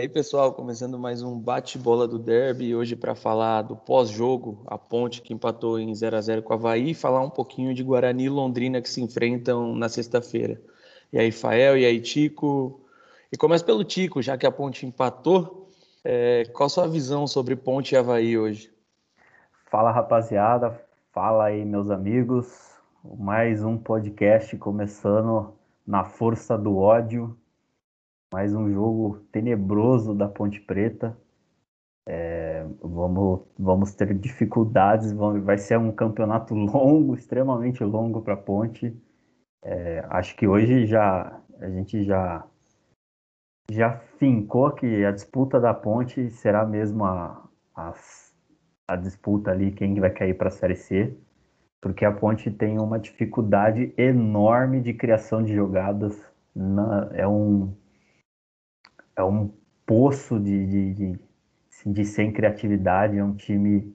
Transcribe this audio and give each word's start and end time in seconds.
aí, 0.00 0.08
pessoal, 0.08 0.54
começando 0.54 0.98
mais 0.98 1.22
um 1.22 1.38
bate-bola 1.38 2.08
do 2.08 2.18
Derby, 2.18 2.74
hoje 2.74 2.96
para 2.96 3.14
falar 3.14 3.60
do 3.60 3.76
pós-jogo, 3.76 4.62
a 4.66 4.78
Ponte 4.78 5.20
que 5.20 5.34
empatou 5.34 5.78
em 5.78 5.94
0 5.94 6.16
a 6.16 6.20
0 6.22 6.42
com 6.42 6.54
o 6.54 6.56
Havaí, 6.56 6.92
e 6.92 6.94
falar 6.94 7.20
um 7.20 7.28
pouquinho 7.28 7.74
de 7.74 7.82
Guarani 7.82 8.24
e 8.24 8.28
Londrina 8.30 8.80
que 8.80 8.88
se 8.88 9.02
enfrentam 9.02 9.74
na 9.76 9.90
sexta-feira. 9.90 10.58
E 11.12 11.18
aí, 11.18 11.30
Fael, 11.30 11.76
e 11.76 11.84
aí, 11.84 12.00
Tico? 12.00 12.80
E 13.30 13.36
começa 13.36 13.62
pelo 13.62 13.84
Tico, 13.84 14.22
já 14.22 14.38
que 14.38 14.46
a 14.46 14.50
Ponte 14.50 14.86
empatou, 14.86 15.70
é, 16.02 16.44
qual 16.54 16.66
a 16.66 16.70
sua 16.70 16.88
visão 16.88 17.26
sobre 17.26 17.54
Ponte 17.54 17.94
e 17.94 17.98
Havaí 17.98 18.38
hoje? 18.38 18.72
Fala, 19.70 19.92
rapaziada, 19.92 20.80
fala 21.12 21.44
aí, 21.44 21.62
meus 21.62 21.90
amigos, 21.90 22.70
mais 23.18 23.62
um 23.62 23.76
podcast 23.76 24.56
começando 24.56 25.52
na 25.86 26.04
força 26.04 26.56
do 26.56 26.78
ódio, 26.78 27.36
mais 28.32 28.54
um 28.54 28.70
jogo 28.70 29.18
tenebroso 29.32 30.14
da 30.14 30.28
Ponte 30.28 30.60
Preta. 30.60 31.16
É, 32.08 32.64
vamos, 32.80 33.40
vamos 33.58 33.94
ter 33.94 34.14
dificuldades, 34.14 35.12
vamos, 35.12 35.42
vai 35.42 35.58
ser 35.58 35.78
um 35.78 35.92
campeonato 35.92 36.54
longo, 36.54 37.14
extremamente 37.14 37.82
longo 37.82 38.22
para 38.22 38.34
a 38.34 38.36
Ponte. 38.36 38.96
É, 39.62 40.04
acho 40.08 40.36
que 40.36 40.46
hoje 40.46 40.86
já 40.86 41.40
a 41.58 41.68
gente 41.68 42.04
já 42.04 42.46
já 43.70 43.98
fincou 44.18 44.72
que 44.72 45.04
a 45.04 45.12
disputa 45.12 45.60
da 45.60 45.74
Ponte 45.74 46.30
será 46.30 46.64
mesmo 46.64 47.04
a, 47.04 47.48
a, 47.74 47.94
a 48.88 48.96
disputa 48.96 49.50
ali 49.50 49.70
quem 49.70 49.98
vai 50.00 50.10
cair 50.10 50.34
para 50.34 50.48
a 50.48 50.52
Série 50.52 50.74
C, 50.74 51.16
porque 51.80 52.04
a 52.04 52.12
Ponte 52.12 52.50
tem 52.50 52.78
uma 52.78 52.98
dificuldade 52.98 53.92
enorme 53.96 54.80
de 54.80 54.94
criação 54.94 55.42
de 55.42 55.54
jogadas. 55.54 56.20
Na, 56.54 57.08
é 57.12 57.28
um 57.28 57.72
é 59.20 59.24
um 59.24 59.52
poço 59.86 60.40
de, 60.40 60.66
de, 60.66 60.94
de, 60.94 61.20
de 61.86 62.04
sem 62.04 62.32
criatividade, 62.32 63.18
é 63.18 63.24
um 63.24 63.34
time 63.34 63.94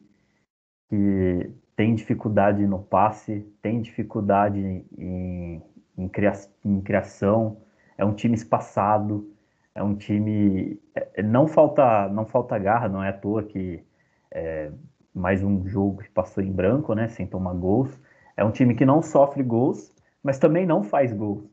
que 0.90 1.52
tem 1.76 1.94
dificuldade 1.96 2.66
no 2.66 2.80
passe, 2.80 3.42
tem 3.62 3.82
dificuldade 3.82 4.60
em, 4.98 5.62
em, 5.98 6.08
cria, 6.08 6.34
em 6.64 6.82
criação, 6.82 7.58
é 7.98 8.06
um 8.06 8.14
time 8.14 8.36
espaçado, 8.36 9.30
é 9.74 9.84
um 9.84 9.96
time 9.96 10.80
é, 10.94 11.22
não 11.22 11.48
falta 11.48 12.08
não 12.10 12.26
falta 12.26 12.58
garra, 12.58 12.88
não 12.88 13.04
é 13.04 13.10
à 13.10 13.14
toa 13.14 13.44
que 13.44 13.84
é, 14.32 14.72
mais 15.14 15.44
um 15.44 15.68
jogo 15.68 16.04
que 16.04 16.10
passou 16.10 16.44
em 16.44 16.52
branco, 16.52 16.94
né, 16.94 17.08
sem 17.08 17.26
tomar 17.26 17.54
gols. 17.54 17.98
É 18.38 18.44
um 18.44 18.52
time 18.52 18.76
que 18.76 18.86
não 18.86 19.02
sofre 19.02 19.42
gols, 19.44 19.94
mas 20.22 20.38
também 20.40 20.66
não 20.66 20.84
faz 20.84 21.14
gols. 21.14 21.44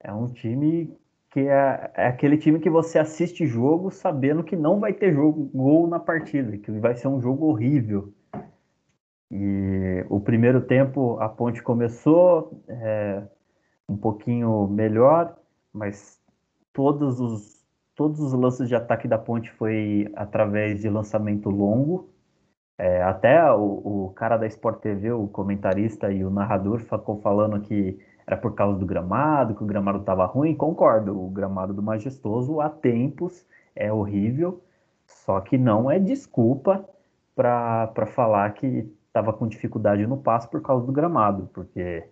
É 0.00 0.12
um 0.12 0.26
time 0.28 0.96
que 1.30 1.40
é, 1.40 1.90
é, 1.94 2.06
aquele 2.06 2.36
time 2.38 2.58
que 2.58 2.70
você 2.70 2.98
assiste 2.98 3.46
jogo 3.46 3.90
sabendo 3.90 4.44
que 4.44 4.56
não 4.56 4.80
vai 4.80 4.92
ter 4.92 5.12
jogo, 5.12 5.50
gol 5.52 5.86
na 5.86 5.98
partida, 5.98 6.56
que 6.56 6.70
vai 6.72 6.94
ser 6.94 7.08
um 7.08 7.20
jogo 7.20 7.46
horrível. 7.46 8.12
E 9.30 10.04
o 10.08 10.20
primeiro 10.20 10.60
tempo 10.60 11.18
a 11.20 11.28
Ponte 11.28 11.62
começou 11.62 12.62
é, 12.68 13.22
um 13.88 13.96
pouquinho 13.96 14.68
melhor, 14.68 15.36
mas 15.72 16.20
todos 16.72 17.20
os, 17.20 17.64
todos 17.94 18.20
os 18.20 18.32
lances 18.32 18.68
de 18.68 18.74
ataque 18.74 19.08
da 19.08 19.18
Ponte 19.18 19.50
foi 19.52 20.10
através 20.14 20.80
de 20.80 20.88
lançamento 20.88 21.50
longo. 21.50 22.08
É, 22.78 23.02
até 23.02 23.50
o, 23.52 24.06
o, 24.06 24.12
cara 24.14 24.36
da 24.36 24.46
Sport 24.46 24.80
TV, 24.80 25.10
o 25.10 25.26
comentarista 25.26 26.12
e 26.12 26.22
o 26.24 26.30
narrador, 26.30 26.80
ficou 26.80 27.20
falando 27.22 27.60
que 27.60 27.98
era 28.26 28.36
por 28.36 28.54
causa 28.54 28.78
do 28.78 28.84
gramado, 28.84 29.54
que 29.54 29.62
o 29.62 29.66
gramado 29.66 29.98
estava 29.98 30.26
ruim. 30.26 30.54
Concordo, 30.54 31.18
o 31.18 31.30
gramado 31.30 31.72
do 31.72 31.82
Majestoso 31.82 32.60
há 32.60 32.68
tempos 32.68 33.46
é 33.74 33.92
horrível, 33.92 34.60
só 35.06 35.40
que 35.40 35.56
não 35.56 35.90
é 35.90 35.98
desculpa 35.98 36.84
para 37.34 38.06
falar 38.06 38.52
que 38.54 38.90
estava 39.06 39.32
com 39.32 39.46
dificuldade 39.46 40.06
no 40.06 40.16
passo 40.16 40.48
por 40.50 40.60
causa 40.60 40.84
do 40.84 40.92
gramado, 40.92 41.48
porque 41.52 42.04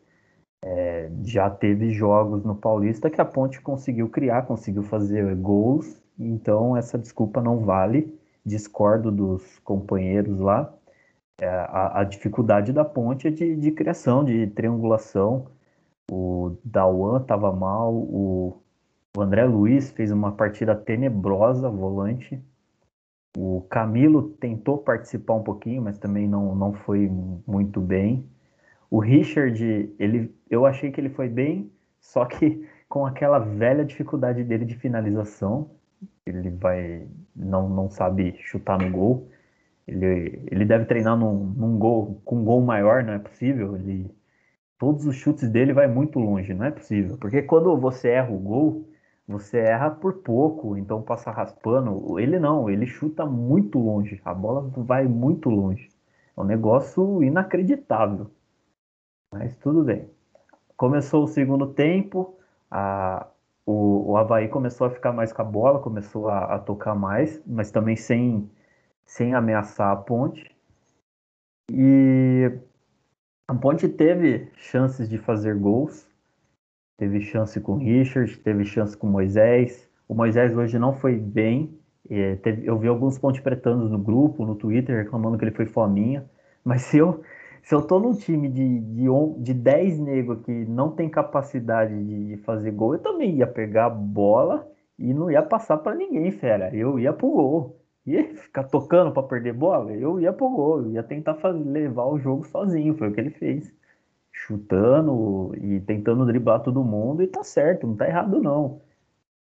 é, 0.63 1.11
já 1.23 1.51
teve 1.51 1.91
jogos 1.91 2.45
no 2.45 2.55
Paulista 2.55 3.11
que 3.11 3.21
a 3.21 3.25
Ponte 3.25 3.61
conseguiu 3.61 4.09
criar, 4.09 4.43
conseguiu 4.43 4.83
fazer 4.83 5.35
gols, 5.35 6.01
então 6.19 6.77
essa 6.77 6.99
desculpa 6.99 7.43
não 7.43 7.61
vale. 7.61 8.19
Discordo 8.47 9.11
dos 9.11 9.59
companheiros 9.61 10.39
lá. 10.39 10.73
É, 11.41 11.49
a, 11.49 12.01
a, 12.01 12.05
dificuldade 12.05 12.73
da 12.73 12.85
Ponte 12.85 13.27
é 13.27 13.31
de, 13.31 13.57
de 13.57 13.73
criação, 13.73 14.23
de 14.23 14.47
triangulação 14.49 15.47
o 16.10 16.56
Dawan 16.65 17.20
estava 17.20 17.53
mal, 17.53 17.94
o, 17.94 18.62
o 19.16 19.20
André 19.20 19.44
Luiz 19.44 19.91
fez 19.91 20.10
uma 20.10 20.32
partida 20.32 20.75
tenebrosa, 20.75 21.69
volante. 21.70 22.42
O 23.37 23.62
Camilo 23.69 24.31
tentou 24.41 24.78
participar 24.78 25.34
um 25.34 25.42
pouquinho, 25.42 25.82
mas 25.82 25.98
também 25.98 26.28
não, 26.28 26.54
não 26.54 26.72
foi 26.72 27.10
muito 27.47 27.81
bem. 27.81 28.25
O 28.91 29.00
Richard, 29.00 29.92
ele, 29.98 30.32
eu 30.48 30.65
achei 30.65 30.92
que 30.92 31.00
ele 31.00 31.10
foi 31.10 31.28
bem, 31.28 31.70
só 32.00 32.25
que 32.25 32.66
com 32.88 33.06
aquela 33.06 33.38
velha 33.38 33.84
dificuldade 33.84 34.44
dele 34.44 34.65
de 34.65 34.76
finalização, 34.76 35.71
ele 36.26 36.50
vai 36.50 37.09
não, 37.34 37.69
não 37.69 37.91
sabe 37.91 38.36
chutar 38.38 38.78
no 38.78 38.91
gol. 38.91 39.28
Ele, 39.86 40.42
ele 40.50 40.65
deve 40.65 40.86
treinar 40.86 41.16
num, 41.16 41.44
num 41.44 41.78
gol 41.78 42.21
com 42.25 42.36
um 42.36 42.44
gol 42.44 42.60
maior, 42.60 43.03
não 43.03 43.15
é 43.15 43.19
possível. 43.19 43.76
Ele 43.76 44.10
todos 44.79 45.07
os 45.07 45.17
chutes 45.17 45.49
dele 45.49 45.73
vai 45.73 45.87
muito 45.87 46.19
longe, 46.19 46.55
não 46.55 46.65
é 46.67 46.71
possível. 46.71 47.17
Porque 47.19 47.43
quando 47.43 47.77
você 47.77 48.09
erra 48.09 48.33
o 48.33 48.39
gol, 48.39 48.89
você 49.27 49.59
erra 49.59 49.91
por 49.91 50.15
pouco, 50.23 50.77
então 50.77 51.03
passa 51.03 51.31
raspando. 51.31 52.19
Ele 52.19 52.39
não, 52.39 52.69
ele 52.69 52.87
chuta 52.87 53.25
muito 53.25 53.79
longe, 53.79 54.21
a 54.25 54.34
bola 54.34 54.71
vai 54.77 55.07
muito 55.07 55.49
longe. 55.49 55.89
É 56.37 56.41
um 56.41 56.45
negócio 56.45 57.23
inacreditável. 57.23 58.31
Mas 59.33 59.57
tudo 59.57 59.84
bem. 59.84 60.09
Começou 60.77 61.25
o 61.25 61.29
segundo 61.29 61.69
tempo, 61.73 62.37
a, 62.71 63.27
o, 63.65 64.13
o 64.13 64.17
Havaí 64.17 64.49
começou 64.49 64.87
a 64.87 64.91
ficar 64.91 65.13
mais 65.13 65.33
com 65.33 65.43
a 65.43 65.45
bola, 65.45 65.81
começou 65.81 66.29
a, 66.29 66.57
a 66.57 66.59
tocar 66.59 66.95
mais, 66.95 67.41
mas 67.47 67.71
também 67.71 67.97
sem, 67.97 68.51
sem 69.05 69.34
ameaçar 69.34 69.93
a 69.93 69.97
ponte. 69.97 70.55
E 71.73 72.53
a 73.47 73.55
Ponte 73.55 73.88
teve 73.88 74.49
chances 74.56 75.09
de 75.09 75.19
fazer 75.19 75.55
gols, 75.55 76.09
teve 76.97 77.21
chance 77.21 77.60
com 77.60 77.72
o 77.72 77.78
Richard, 77.78 78.38
teve 78.38 78.65
chance 78.65 78.97
com 78.97 79.06
o 79.06 79.10
Moisés. 79.10 79.91
O 80.09 80.15
Moisés 80.15 80.56
hoje 80.56 80.78
não 80.78 80.94
foi 80.94 81.16
bem. 81.16 81.78
Teve, 82.43 82.66
eu 82.66 82.78
vi 82.78 82.88
alguns 82.88 83.19
ponte 83.19 83.43
pretanos 83.43 83.91
no 83.91 83.99
grupo, 83.99 84.44
no 84.47 84.54
Twitter, 84.54 85.04
reclamando 85.04 85.37
que 85.37 85.44
ele 85.44 85.54
foi 85.54 85.66
fominha. 85.66 86.25
Mas 86.65 86.83
se 86.83 86.99
eu, 86.99 87.22
se 87.62 87.75
eu 87.75 87.83
tô 87.83 87.99
num 87.99 88.12
time 88.12 88.49
de, 88.49 88.81
de, 88.81 89.06
de 89.38 89.54
10 89.54 89.99
negros 89.99 90.43
que 90.44 90.53
não 90.53 90.91
tem 90.91 91.09
capacidade 91.10 91.93
de, 92.03 92.28
de 92.28 92.37
fazer 92.38 92.71
gol, 92.71 92.94
eu 92.94 93.00
também 93.00 93.37
ia 93.37 93.47
pegar 93.47 93.87
a 93.87 93.91
bola 93.91 94.66
e 94.99 95.12
não 95.12 95.31
ia 95.31 95.43
passar 95.43 95.78
para 95.78 95.94
ninguém, 95.94 96.31
fera. 96.31 96.75
Eu 96.75 96.99
ia 96.99 97.12
pro 97.12 97.31
gol 97.31 97.84
ia 98.06 98.34
ficar 98.37 98.65
tocando 98.65 99.12
para 99.12 99.22
perder 99.22 99.54
bola, 99.54 99.92
eu 99.92 100.20
ia 100.20 100.32
pro 100.32 100.48
gol, 100.48 100.82
eu 100.82 100.92
ia 100.92 101.03
tentar 101.03 101.34
fazer, 101.37 101.59
levar 101.65 102.06
o 102.06 102.19
jogo 102.19 102.47
sozinho, 102.47 102.97
foi 102.97 103.09
o 103.09 103.12
que 103.12 103.20
ele 103.20 103.31
fez. 103.31 103.72
Chutando 104.32 105.54
e 105.56 105.81
tentando 105.81 106.26
driblar 106.26 106.62
todo 106.62 106.84
mundo 106.84 107.22
e 107.22 107.26
tá 107.26 107.44
certo, 107.44 107.87
não 107.87 107.97
tá 107.97 108.06
errado 108.06 108.41
não. 108.42 108.81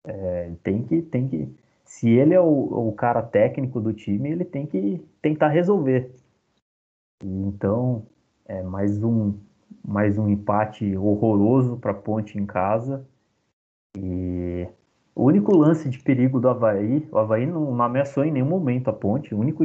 É, 0.04 0.52
tem 0.62 0.82
que, 0.82 1.02
tem 1.02 1.28
que. 1.28 1.54
Se 1.84 2.08
ele 2.08 2.34
é 2.34 2.40
o, 2.40 2.88
o 2.88 2.92
cara 2.92 3.22
técnico 3.22 3.80
do 3.80 3.92
time, 3.92 4.30
ele 4.30 4.44
tem 4.44 4.66
que 4.66 5.02
tentar 5.22 5.48
resolver. 5.48 6.10
Então, 7.22 8.06
é 8.46 8.62
mais 8.62 9.02
um, 9.02 9.34
mais 9.84 10.18
um 10.18 10.28
empate 10.28 10.96
horroroso 10.96 11.76
para 11.78 11.94
Ponte 11.94 12.38
em 12.38 12.46
casa. 12.46 13.06
E 13.96 14.68
o 15.18 15.24
único 15.24 15.56
lance 15.56 15.88
de 15.88 15.98
perigo 15.98 16.38
do 16.38 16.48
Havaí, 16.48 17.04
o 17.10 17.18
Havaí 17.18 17.44
não, 17.44 17.74
não 17.74 17.82
ameaçou 17.82 18.24
em 18.24 18.30
nenhum 18.30 18.46
momento 18.46 18.88
a 18.88 18.92
ponte, 18.92 19.34
o 19.34 19.38
único 19.40 19.64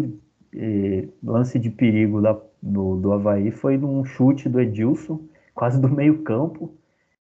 eh, 0.52 1.08
lance 1.24 1.60
de 1.60 1.70
perigo 1.70 2.20
da, 2.20 2.36
do, 2.60 2.96
do 2.96 3.14
Havaí 3.14 3.52
foi 3.52 3.78
num 3.78 4.04
chute 4.04 4.50
do 4.50 4.60
Edilson, 4.60 5.22
quase 5.54 5.80
do 5.80 5.88
meio 5.88 6.24
campo, 6.24 6.74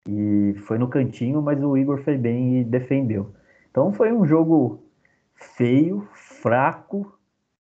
e 0.08 0.56
foi 0.60 0.78
no 0.78 0.88
cantinho, 0.88 1.42
mas 1.42 1.62
o 1.62 1.76
Igor 1.76 2.02
foi 2.02 2.18
bem 2.18 2.62
e 2.62 2.64
defendeu. 2.64 3.34
Então 3.70 3.92
foi 3.92 4.14
um 4.14 4.26
jogo 4.26 4.86
feio, 5.36 6.08
fraco, 6.14 7.14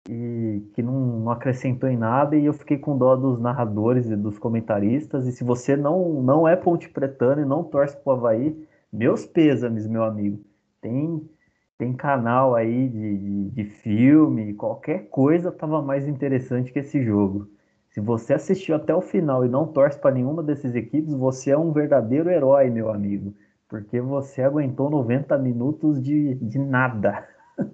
e 0.07 0.61
que 0.75 0.83
não, 0.83 0.93
não, 1.21 1.31
acrescentou 1.31 1.89
em 1.89 1.97
nada 1.97 2.35
e 2.35 2.45
eu 2.45 2.53
fiquei 2.53 2.77
com 2.77 2.95
dó 2.95 3.15
dos 3.15 3.39
narradores 3.39 4.11
e 4.11 4.15
dos 4.15 4.37
comentaristas 4.37 5.25
e 5.25 5.31
se 5.31 5.43
você 5.43 5.75
não, 5.75 6.21
não 6.21 6.47
é 6.47 6.55
ponte 6.55 6.87
pretano 6.87 7.41
e 7.41 7.45
não 7.45 7.63
torce 7.63 7.97
pro 7.97 8.13
Havaí, 8.13 8.55
meus 8.95 9.25
pêsames, 9.25 9.87
meu 9.87 10.03
amigo. 10.03 10.43
Tem, 10.81 11.29
tem 11.77 11.93
canal 11.93 12.55
aí 12.55 12.87
de, 12.87 13.17
de, 13.17 13.49
de 13.51 13.63
filme, 13.65 14.53
qualquer 14.53 15.09
coisa 15.09 15.51
tava 15.51 15.81
mais 15.81 16.07
interessante 16.07 16.71
que 16.71 16.79
esse 16.79 17.03
jogo. 17.03 17.49
Se 17.89 18.01
você 18.01 18.33
assistiu 18.33 18.75
até 18.75 18.93
o 18.93 19.01
final 19.01 19.45
e 19.45 19.49
não 19.49 19.67
torce 19.67 19.97
para 19.97 20.13
nenhuma 20.13 20.43
dessas 20.43 20.75
equipes, 20.75 21.13
você 21.13 21.51
é 21.51 21.57
um 21.57 21.71
verdadeiro 21.71 22.29
herói, 22.29 22.69
meu 22.69 22.89
amigo. 22.89 23.33
Porque 23.69 24.01
você 24.01 24.41
aguentou 24.41 24.89
90 24.89 25.37
minutos 25.37 26.01
de, 26.01 26.35
de 26.35 26.59
nada. 26.59 27.27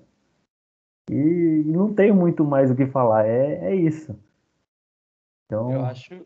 E 1.09 1.63
não 1.65 1.93
tenho 1.93 2.15
muito 2.15 2.45
mais 2.45 2.71
o 2.71 2.75
que 2.75 2.85
falar, 2.85 3.25
é, 3.27 3.71
é 3.71 3.75
isso. 3.75 4.17
Então... 5.45 5.69
Eu 5.69 5.83
acho, 5.83 6.25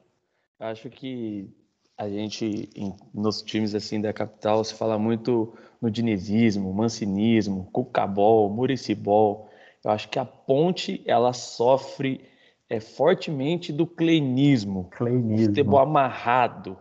acho 0.60 0.90
que 0.92 1.50
a 1.98 2.10
gente, 2.10 2.70
nos 3.14 3.42
times 3.42 3.74
assim 3.74 4.02
da 4.02 4.12
capital, 4.12 4.64
se 4.64 4.74
fala 4.74 5.00
muito 5.00 5.54
no 5.82 5.90
dinizismo, 5.90 6.74
mancinismo, 6.74 7.70
cucabol, 7.72 8.50
muricibol. 8.50 9.50
Eu 9.84 9.92
acho 9.92 10.10
que 10.10 10.20
a 10.20 10.26
ponte, 10.26 11.02
ela 11.06 11.32
sofre 11.32 12.22
é, 12.70 12.80
fortemente 12.80 13.72
do 13.72 13.88
kleinismo. 13.88 14.90
Kleinismo. 14.92 15.48
Futebol 15.48 15.80
amarrado, 15.80 16.78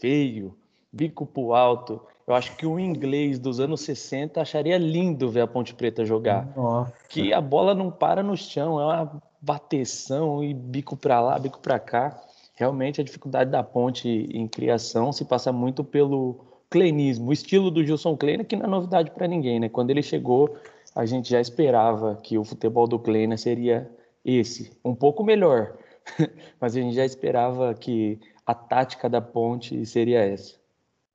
feio, 0.00 0.56
bico 0.92 1.24
pro 1.24 1.54
alto. 1.54 2.00
Eu 2.26 2.34
acho 2.34 2.56
que 2.56 2.66
o 2.66 2.78
inglês 2.78 3.38
dos 3.38 3.60
anos 3.60 3.80
60 3.82 4.40
acharia 4.40 4.76
lindo 4.76 5.30
ver 5.30 5.40
a 5.40 5.46
Ponte 5.46 5.74
Preta 5.74 6.04
jogar. 6.04 6.46
Nossa. 6.54 6.92
Que 7.08 7.32
a 7.32 7.40
bola 7.40 7.74
não 7.74 7.90
para 7.90 8.22
no 8.22 8.36
chão, 8.36 8.78
é 8.80 8.84
uma 8.84 9.22
bateção 9.40 10.44
e 10.44 10.52
bico 10.52 10.96
para 10.96 11.20
lá, 11.20 11.38
bico 11.38 11.58
para 11.60 11.78
cá. 11.78 12.20
Realmente 12.58 13.00
a 13.00 13.04
dificuldade 13.04 13.52
da 13.52 13.62
Ponte 13.62 14.08
em 14.08 14.48
criação 14.48 15.12
se 15.12 15.24
passa 15.24 15.52
muito 15.52 15.84
pelo 15.84 16.40
kleinismo, 16.68 17.28
o 17.28 17.32
estilo 17.32 17.70
do 17.70 17.84
Gilson 17.84 18.16
Kleina, 18.16 18.42
que 18.42 18.56
não 18.56 18.64
é 18.64 18.68
novidade 18.68 19.12
para 19.12 19.28
ninguém, 19.28 19.60
né? 19.60 19.68
Quando 19.68 19.90
ele 19.90 20.02
chegou, 20.02 20.56
a 20.92 21.06
gente 21.06 21.30
já 21.30 21.40
esperava 21.40 22.16
que 22.16 22.36
o 22.36 22.42
futebol 22.42 22.88
do 22.88 22.98
Kleina 22.98 23.36
seria 23.36 23.88
esse, 24.24 24.76
um 24.84 24.92
pouco 24.92 25.22
melhor, 25.22 25.76
mas 26.60 26.76
a 26.76 26.80
gente 26.80 26.96
já 26.96 27.04
esperava 27.04 27.72
que 27.74 28.18
a 28.44 28.52
tática 28.56 29.08
da 29.08 29.20
Ponte 29.20 29.86
seria 29.86 30.18
essa. 30.18 30.56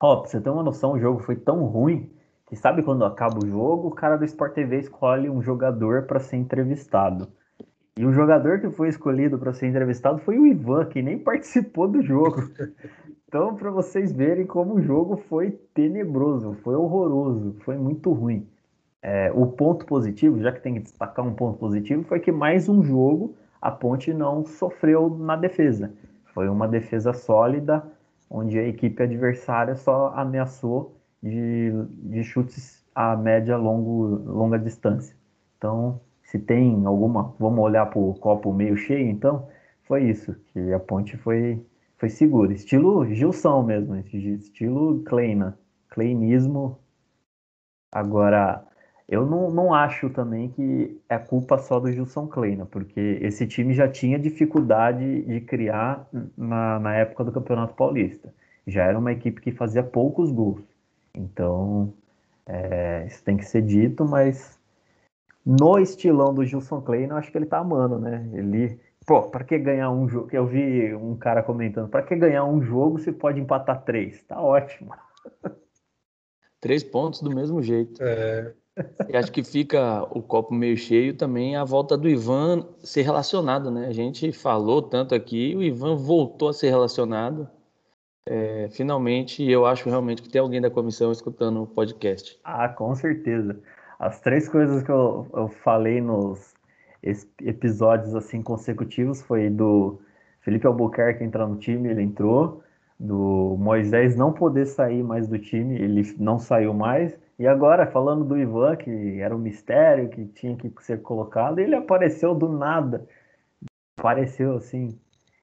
Ó, 0.00 0.14
oh, 0.14 0.20
você 0.24 0.40
ter 0.40 0.48
uma 0.48 0.62
noção, 0.62 0.92
o 0.92 0.98
jogo 0.98 1.20
foi 1.20 1.36
tão 1.36 1.66
ruim 1.66 2.10
que 2.46 2.56
sabe 2.56 2.82
quando 2.82 3.04
acaba 3.04 3.44
o 3.44 3.46
jogo, 3.46 3.88
o 3.88 3.94
cara 3.94 4.16
do 4.16 4.24
Sport 4.24 4.54
TV 4.54 4.78
escolhe 4.78 5.28
um 5.28 5.42
jogador 5.42 6.04
para 6.04 6.20
ser 6.20 6.36
entrevistado. 6.36 7.28
E 7.96 8.04
o 8.04 8.12
jogador 8.12 8.60
que 8.60 8.70
foi 8.70 8.88
escolhido 8.88 9.38
para 9.38 9.52
ser 9.52 9.68
entrevistado 9.68 10.18
foi 10.18 10.38
o 10.38 10.46
Ivan, 10.46 10.86
que 10.86 11.00
nem 11.00 11.18
participou 11.18 11.88
do 11.88 12.02
jogo. 12.02 12.42
Então, 13.26 13.56
para 13.56 13.68
vocês 13.68 14.12
verem 14.12 14.46
como 14.46 14.74
o 14.74 14.80
jogo 14.80 15.16
foi 15.16 15.50
tenebroso, 15.74 16.54
foi 16.62 16.76
horroroso, 16.76 17.56
foi 17.64 17.76
muito 17.76 18.12
ruim. 18.12 18.46
É, 19.02 19.32
o 19.34 19.44
ponto 19.48 19.84
positivo, 19.86 20.40
já 20.40 20.52
que 20.52 20.60
tem 20.60 20.74
que 20.74 20.80
destacar 20.80 21.26
um 21.26 21.34
ponto 21.34 21.58
positivo, 21.58 22.04
foi 22.04 22.20
que 22.20 22.30
mais 22.30 22.68
um 22.68 22.80
jogo 22.84 23.34
a 23.60 23.72
Ponte 23.72 24.14
não 24.14 24.44
sofreu 24.44 25.10
na 25.10 25.34
defesa. 25.34 25.92
Foi 26.34 26.48
uma 26.48 26.68
defesa 26.68 27.12
sólida, 27.12 27.82
onde 28.30 28.56
a 28.56 28.68
equipe 28.68 29.02
adversária 29.02 29.74
só 29.74 30.12
ameaçou 30.14 30.96
de, 31.20 31.72
de 31.88 32.22
chutes 32.22 32.84
a 32.94 33.16
média 33.16 33.56
longo, 33.56 34.22
longa 34.30 34.58
distância. 34.58 35.16
Então, 35.58 35.98
se 36.34 36.38
tem 36.40 36.84
alguma. 36.84 37.32
Vamos 37.38 37.60
olhar 37.60 37.86
para 37.86 38.00
o 38.00 38.12
copo 38.14 38.52
meio 38.52 38.76
cheio, 38.76 39.08
então, 39.08 39.48
foi 39.84 40.10
isso, 40.10 40.34
que 40.52 40.72
a 40.72 40.80
ponte 40.80 41.16
foi, 41.16 41.64
foi 41.96 42.08
segura. 42.08 42.52
Estilo 42.52 43.06
Gilson 43.06 43.62
mesmo, 43.62 43.94
estilo 43.94 45.00
Kleina, 45.04 45.56
Kleinismo. 45.88 46.76
Agora, 47.92 48.66
eu 49.08 49.24
não, 49.24 49.48
não 49.52 49.72
acho 49.72 50.10
também 50.10 50.48
que 50.50 51.00
é 51.08 51.18
culpa 51.18 51.56
só 51.58 51.78
do 51.78 51.92
Gilson 51.92 52.26
Kleina, 52.26 52.66
porque 52.66 53.20
esse 53.22 53.46
time 53.46 53.72
já 53.72 53.88
tinha 53.88 54.18
dificuldade 54.18 55.22
de 55.22 55.40
criar 55.40 56.08
na, 56.36 56.80
na 56.80 56.96
época 56.96 57.22
do 57.22 57.30
Campeonato 57.30 57.74
Paulista. 57.74 58.34
Já 58.66 58.84
era 58.84 58.98
uma 58.98 59.12
equipe 59.12 59.40
que 59.40 59.52
fazia 59.52 59.84
poucos 59.84 60.32
gols. 60.32 60.64
Então, 61.14 61.94
é, 62.46 63.04
isso 63.06 63.22
tem 63.22 63.36
que 63.36 63.44
ser 63.44 63.62
dito, 63.62 64.04
mas 64.04 64.58
no 65.44 65.78
estilão 65.78 66.32
do 66.32 66.44
Gilson 66.44 66.80
Kleina, 66.80 67.14
eu 67.14 67.18
acho 67.18 67.30
que 67.30 67.38
ele 67.38 67.46
tá 67.46 67.58
amando, 67.58 67.98
né? 67.98 68.28
Ele, 68.32 68.80
pô, 69.06 69.22
para 69.22 69.44
que 69.44 69.58
ganhar 69.58 69.90
um 69.90 70.08
jogo? 70.08 70.28
Eu 70.32 70.46
vi 70.46 70.94
um 70.94 71.16
cara 71.16 71.42
comentando, 71.42 71.88
para 71.88 72.02
que 72.02 72.16
ganhar 72.16 72.44
um 72.44 72.62
jogo 72.62 72.98
se 72.98 73.12
pode 73.12 73.40
empatar 73.40 73.84
três? 73.84 74.22
Tá 74.24 74.40
ótimo. 74.40 74.92
Três 76.60 76.82
pontos 76.82 77.20
do 77.20 77.28
mesmo 77.28 77.60
jeito. 77.60 78.02
É. 78.02 78.54
E 79.08 79.16
acho 79.16 79.30
que 79.30 79.44
fica 79.44 80.02
o 80.04 80.22
copo 80.22 80.54
meio 80.54 80.78
cheio 80.78 81.14
também 81.14 81.56
a 81.56 81.62
volta 81.62 81.94
do 81.94 82.08
Ivan 82.08 82.66
ser 82.82 83.02
relacionado, 83.02 83.70
né? 83.70 83.86
A 83.86 83.92
gente 83.92 84.32
falou 84.32 84.80
tanto 84.80 85.14
aqui, 85.14 85.54
o 85.54 85.62
Ivan 85.62 85.94
voltou 85.94 86.48
a 86.48 86.54
ser 86.54 86.70
relacionado. 86.70 87.46
É, 88.26 88.68
finalmente, 88.70 89.44
eu 89.44 89.66
acho 89.66 89.90
realmente 89.90 90.22
que 90.22 90.28
tem 90.30 90.40
alguém 90.40 90.60
da 90.60 90.70
comissão 90.70 91.12
escutando 91.12 91.62
o 91.62 91.66
podcast. 91.66 92.40
Ah, 92.42 92.68
com 92.68 92.94
certeza. 92.94 93.60
As 94.04 94.20
três 94.20 94.48
coisas 94.48 94.82
que 94.82 94.90
eu, 94.90 95.26
eu 95.32 95.48
falei 95.48 96.00
nos 96.00 96.54
episódios 97.40 98.14
assim 98.14 98.42
consecutivos 98.42 99.22
foi 99.22 99.48
do 99.48 99.98
Felipe 100.40 100.66
Albuquerque 100.66 101.24
entrar 101.24 101.46
no 101.46 101.56
time, 101.56 101.88
ele 101.88 102.02
entrou, 102.02 102.62
do 103.00 103.56
Moisés 103.58 104.14
não 104.14 104.30
poder 104.32 104.66
sair 104.66 105.02
mais 105.02 105.26
do 105.26 105.38
time, 105.38 105.76
ele 105.76 106.02
não 106.18 106.38
saiu 106.38 106.74
mais, 106.74 107.18
e 107.38 107.46
agora, 107.46 107.86
falando 107.86 108.24
do 108.24 108.38
Ivan, 108.38 108.76
que 108.76 109.20
era 109.20 109.34
um 109.34 109.38
mistério 109.38 110.08
que 110.08 110.26
tinha 110.26 110.54
que 110.54 110.70
ser 110.82 111.00
colocado, 111.02 111.58
ele 111.58 111.74
apareceu 111.74 112.34
do 112.34 112.48
nada. 112.48 113.08
Apareceu 113.98 114.56
assim. 114.56 114.98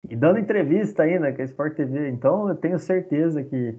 E 0.07 0.15
dando 0.15 0.39
entrevista 0.39 1.03
ainda 1.03 1.33
com 1.33 1.41
a 1.41 1.45
Sport 1.45 1.75
TV. 1.75 2.09
Então 2.09 2.47
eu 2.47 2.55
tenho 2.55 2.79
certeza 2.79 3.43
que. 3.43 3.77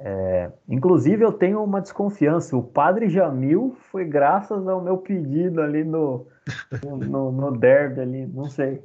É... 0.00 0.52
inclusive 0.68 1.24
eu 1.24 1.32
tenho 1.32 1.62
uma 1.62 1.80
desconfiança. 1.80 2.56
O 2.56 2.62
padre 2.62 3.08
Jamil 3.08 3.76
foi 3.90 4.04
graças 4.04 4.66
ao 4.68 4.82
meu 4.82 4.98
pedido 4.98 5.60
ali 5.60 5.82
no, 5.84 6.26
no, 6.84 7.32
no 7.32 7.56
derby 7.56 8.00
ali. 8.00 8.26
Não 8.26 8.48
sei. 8.48 8.82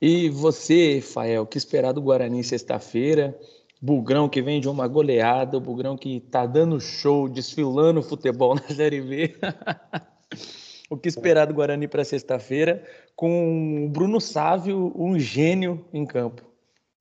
E 0.00 0.30
você, 0.30 1.00
Fael, 1.02 1.46
que 1.46 1.58
esperar 1.58 1.92
do 1.92 2.00
Guarani 2.00 2.42
sexta-feira? 2.42 3.38
Bugrão 3.82 4.28
que 4.28 4.40
vem 4.40 4.60
de 4.60 4.68
uma 4.68 4.86
goleada, 4.86 5.56
o 5.56 5.60
Bugrão 5.60 5.96
que 5.96 6.20
tá 6.20 6.46
dando 6.46 6.80
show, 6.80 7.28
desfilando 7.28 8.02
futebol 8.02 8.54
na 8.56 8.62
Série 8.62 9.00
B. 9.00 9.36
o 10.88 10.96
que 10.96 11.08
esperar 11.08 11.46
do 11.46 11.54
Guarani 11.54 11.86
para 11.86 12.04
sexta-feira, 12.04 12.82
com 13.14 13.86
o 13.86 13.88
Bruno 13.88 14.20
Sávio, 14.20 14.92
um 14.96 15.18
gênio 15.18 15.84
em 15.92 16.06
campo. 16.06 16.42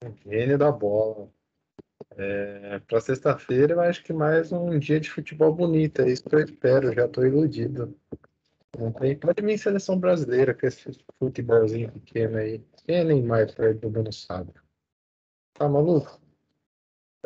Um 0.03 0.13
gênio 0.29 0.57
da 0.57 0.71
bola. 0.71 1.29
É, 2.21 2.79
para 2.79 2.99
sexta-feira, 2.99 3.75
eu 3.75 3.79
acho 3.79 4.03
que 4.03 4.11
mais 4.11 4.51
um 4.51 4.77
dia 4.77 4.99
de 4.99 5.09
futebol 5.09 5.55
bonito. 5.55 6.01
É 6.01 6.09
isso 6.09 6.27
que 6.27 6.35
eu 6.35 6.43
espero, 6.43 6.93
já 6.93 7.05
estou 7.05 7.25
iludido. 7.25 7.97
Tem, 8.99 9.17
pode 9.17 9.41
vir 9.41 9.57
seleção 9.57 9.97
brasileira 9.97 10.53
com 10.53 10.67
esse 10.67 10.91
futebolzinho 11.17 11.89
pequeno 11.93 12.37
aí. 12.37 12.59
Quem 12.83 12.97
é 12.97 13.03
Neymar 13.05 13.55
perto 13.55 13.79
do 13.79 13.89
Bruno 13.89 14.11
Sávio? 14.11 14.53
Tá 15.53 15.69
maluco? 15.69 16.19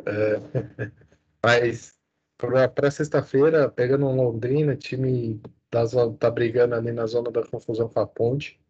É, 0.06 0.36
mas 1.44 1.98
para 2.38 2.92
sexta-feira, 2.92 3.72
pegando 3.72 4.06
um 4.06 4.16
Londrina, 4.16 4.76
time 4.76 5.42
das, 5.72 5.94
tá 6.20 6.30
brigando 6.30 6.76
ali 6.76 6.92
na 6.92 7.08
zona 7.08 7.32
da 7.32 7.44
confusão 7.44 7.90
com 7.90 8.00
a 8.00 8.06
ponte. 8.06 8.62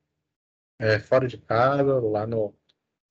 É, 0.79 0.99
fora 0.99 1.27
de 1.27 1.37
casa, 1.37 1.99
lá 1.99 2.25
no, 2.25 2.55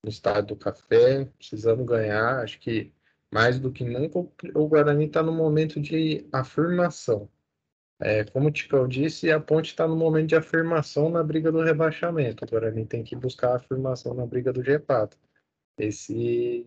no 0.03 0.09
estádio 0.09 0.55
do 0.55 0.55
Café, 0.55 1.25
precisando 1.37 1.85
ganhar. 1.85 2.39
Acho 2.39 2.59
que 2.59 2.91
mais 3.33 3.59
do 3.59 3.71
que 3.71 3.83
nunca 3.83 4.19
o 4.19 4.67
Guarani 4.67 5.05
está 5.05 5.23
no 5.23 5.33
momento 5.33 5.81
de 5.81 6.27
afirmação. 6.31 7.29
É, 7.99 8.23
como 8.25 8.49
o 8.49 8.51
Ticão 8.51 8.87
disse, 8.87 9.31
a 9.31 9.39
Ponte 9.39 9.69
está 9.71 9.87
no 9.87 9.95
momento 9.95 10.29
de 10.29 10.35
afirmação 10.35 11.09
na 11.09 11.23
briga 11.23 11.51
do 11.51 11.61
rebaixamento. 11.63 12.45
O 12.45 12.47
Guarani 12.47 12.85
tem 12.85 13.03
que 13.03 13.15
buscar 13.15 13.53
a 13.53 13.55
afirmação 13.55 14.13
na 14.13 14.25
briga 14.25 14.53
do 14.53 14.61
G4. 14.61 15.13
Esse 15.77 16.65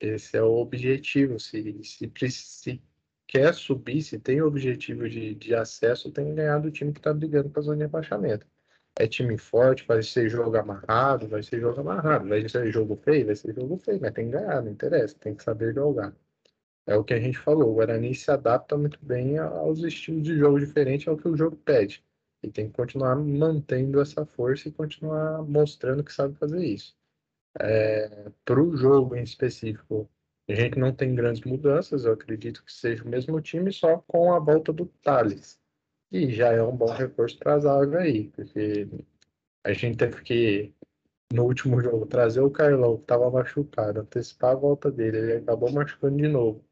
esse 0.00 0.36
é 0.36 0.42
o 0.42 0.52
objetivo. 0.56 1.38
Se, 1.38 1.82
se, 1.82 2.10
se 2.30 2.82
quer 3.26 3.54
subir, 3.54 4.02
se 4.02 4.18
tem 4.18 4.42
objetivo 4.42 5.08
de, 5.08 5.34
de 5.34 5.54
acesso, 5.54 6.10
tem 6.10 6.26
que 6.26 6.34
ganhar 6.34 6.58
do 6.58 6.70
time 6.70 6.92
que 6.92 7.00
está 7.00 7.12
brigando 7.12 7.50
para 7.50 7.60
a 7.60 7.64
zona 7.64 7.76
de 7.78 7.82
rebaixamento. 7.84 8.46
É 8.96 9.06
time 9.08 9.36
forte, 9.36 9.86
vai 9.86 10.02
ser 10.02 10.28
jogo 10.28 10.56
amarrado, 10.56 11.28
vai 11.28 11.42
ser 11.42 11.60
jogo 11.60 11.80
amarrado. 11.80 12.28
Vai 12.28 12.48
ser 12.48 12.72
jogo 12.72 12.96
feio, 12.96 13.26
vai 13.26 13.34
ser 13.34 13.54
jogo 13.54 13.76
feio, 13.78 14.00
mas 14.00 14.12
tem 14.12 14.26
que 14.26 14.32
ganhar, 14.32 14.62
não 14.62 14.70
interessa, 14.70 15.16
tem 15.18 15.34
que 15.34 15.42
saber 15.42 15.74
jogar. 15.74 16.14
É 16.86 16.96
o 16.96 17.04
que 17.04 17.14
a 17.14 17.20
gente 17.20 17.38
falou, 17.38 17.70
o 17.72 17.74
Guarani 17.74 18.14
se 18.14 18.30
adapta 18.30 18.76
muito 18.76 18.98
bem 19.04 19.38
aos 19.38 19.80
estilos 19.82 20.22
de 20.22 20.38
jogo 20.38 20.60
diferentes, 20.60 21.08
ao 21.08 21.16
que 21.16 21.28
o 21.28 21.36
jogo 21.36 21.56
pede. 21.56 22.04
E 22.42 22.50
tem 22.50 22.68
que 22.68 22.74
continuar 22.76 23.16
mantendo 23.16 24.00
essa 24.00 24.26
força 24.26 24.68
e 24.68 24.72
continuar 24.72 25.42
mostrando 25.42 26.04
que 26.04 26.12
sabe 26.12 26.36
fazer 26.36 26.64
isso. 26.64 26.96
É, 27.60 28.30
para 28.44 28.62
o 28.62 28.76
jogo 28.76 29.16
em 29.16 29.22
específico, 29.22 30.10
a 30.48 30.54
gente 30.54 30.78
não 30.78 30.92
tem 30.94 31.14
grandes 31.14 31.42
mudanças, 31.44 32.04
eu 32.04 32.12
acredito 32.12 32.64
que 32.64 32.72
seja 32.72 33.04
o 33.04 33.08
mesmo 33.08 33.40
time, 33.40 33.72
só 33.72 33.98
com 34.06 34.32
a 34.34 34.38
volta 34.38 34.72
do 34.72 34.86
Thales. 35.02 35.60
E 36.14 36.32
já 36.32 36.52
é 36.52 36.62
um 36.62 36.76
bom 36.76 36.86
reforço 36.92 37.38
para 37.38 37.54
a 37.54 37.58
zaga 37.58 37.98
aí, 38.00 38.30
porque 38.30 38.88
a 39.64 39.72
gente 39.72 39.98
teve 39.98 40.22
que, 40.22 40.74
no 41.32 41.44
último 41.44 41.80
jogo, 41.80 42.06
trazer 42.06 42.40
o 42.40 42.50
Carlão, 42.50 42.96
que 42.96 43.02
estava 43.04 43.30
machucado, 43.30 44.00
antecipar 44.00 44.52
a 44.52 44.54
volta 44.54 44.90
dele, 44.90 45.18
ele 45.18 45.32
acabou 45.38 45.72
machucando 45.72 46.16
de 46.18 46.28
novo. 46.28 46.64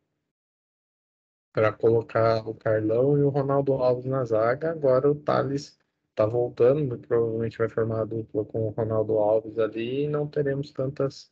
para 1.53 1.73
colocar 1.73 2.47
o 2.47 2.55
Carlão 2.55 3.17
e 3.19 3.23
o 3.23 3.31
Ronaldo 3.31 3.73
Alves 3.75 4.05
na 4.05 4.23
zaga. 4.25 4.71
Agora 4.73 5.11
o 5.11 5.15
Thales 5.15 5.79
está 6.11 6.27
voltando, 6.27 6.99
provavelmente 6.99 7.57
vai 7.59 7.69
formar 7.71 8.03
a 8.03 8.05
dupla 8.05 8.45
com 8.45 8.69
o 8.69 8.71
Ronaldo 8.71 9.19
Alves 9.19 9.59
ali 9.59 10.05
e 10.05 10.09
não 10.09 10.29
teremos 10.29 10.73
tantas 10.73 11.32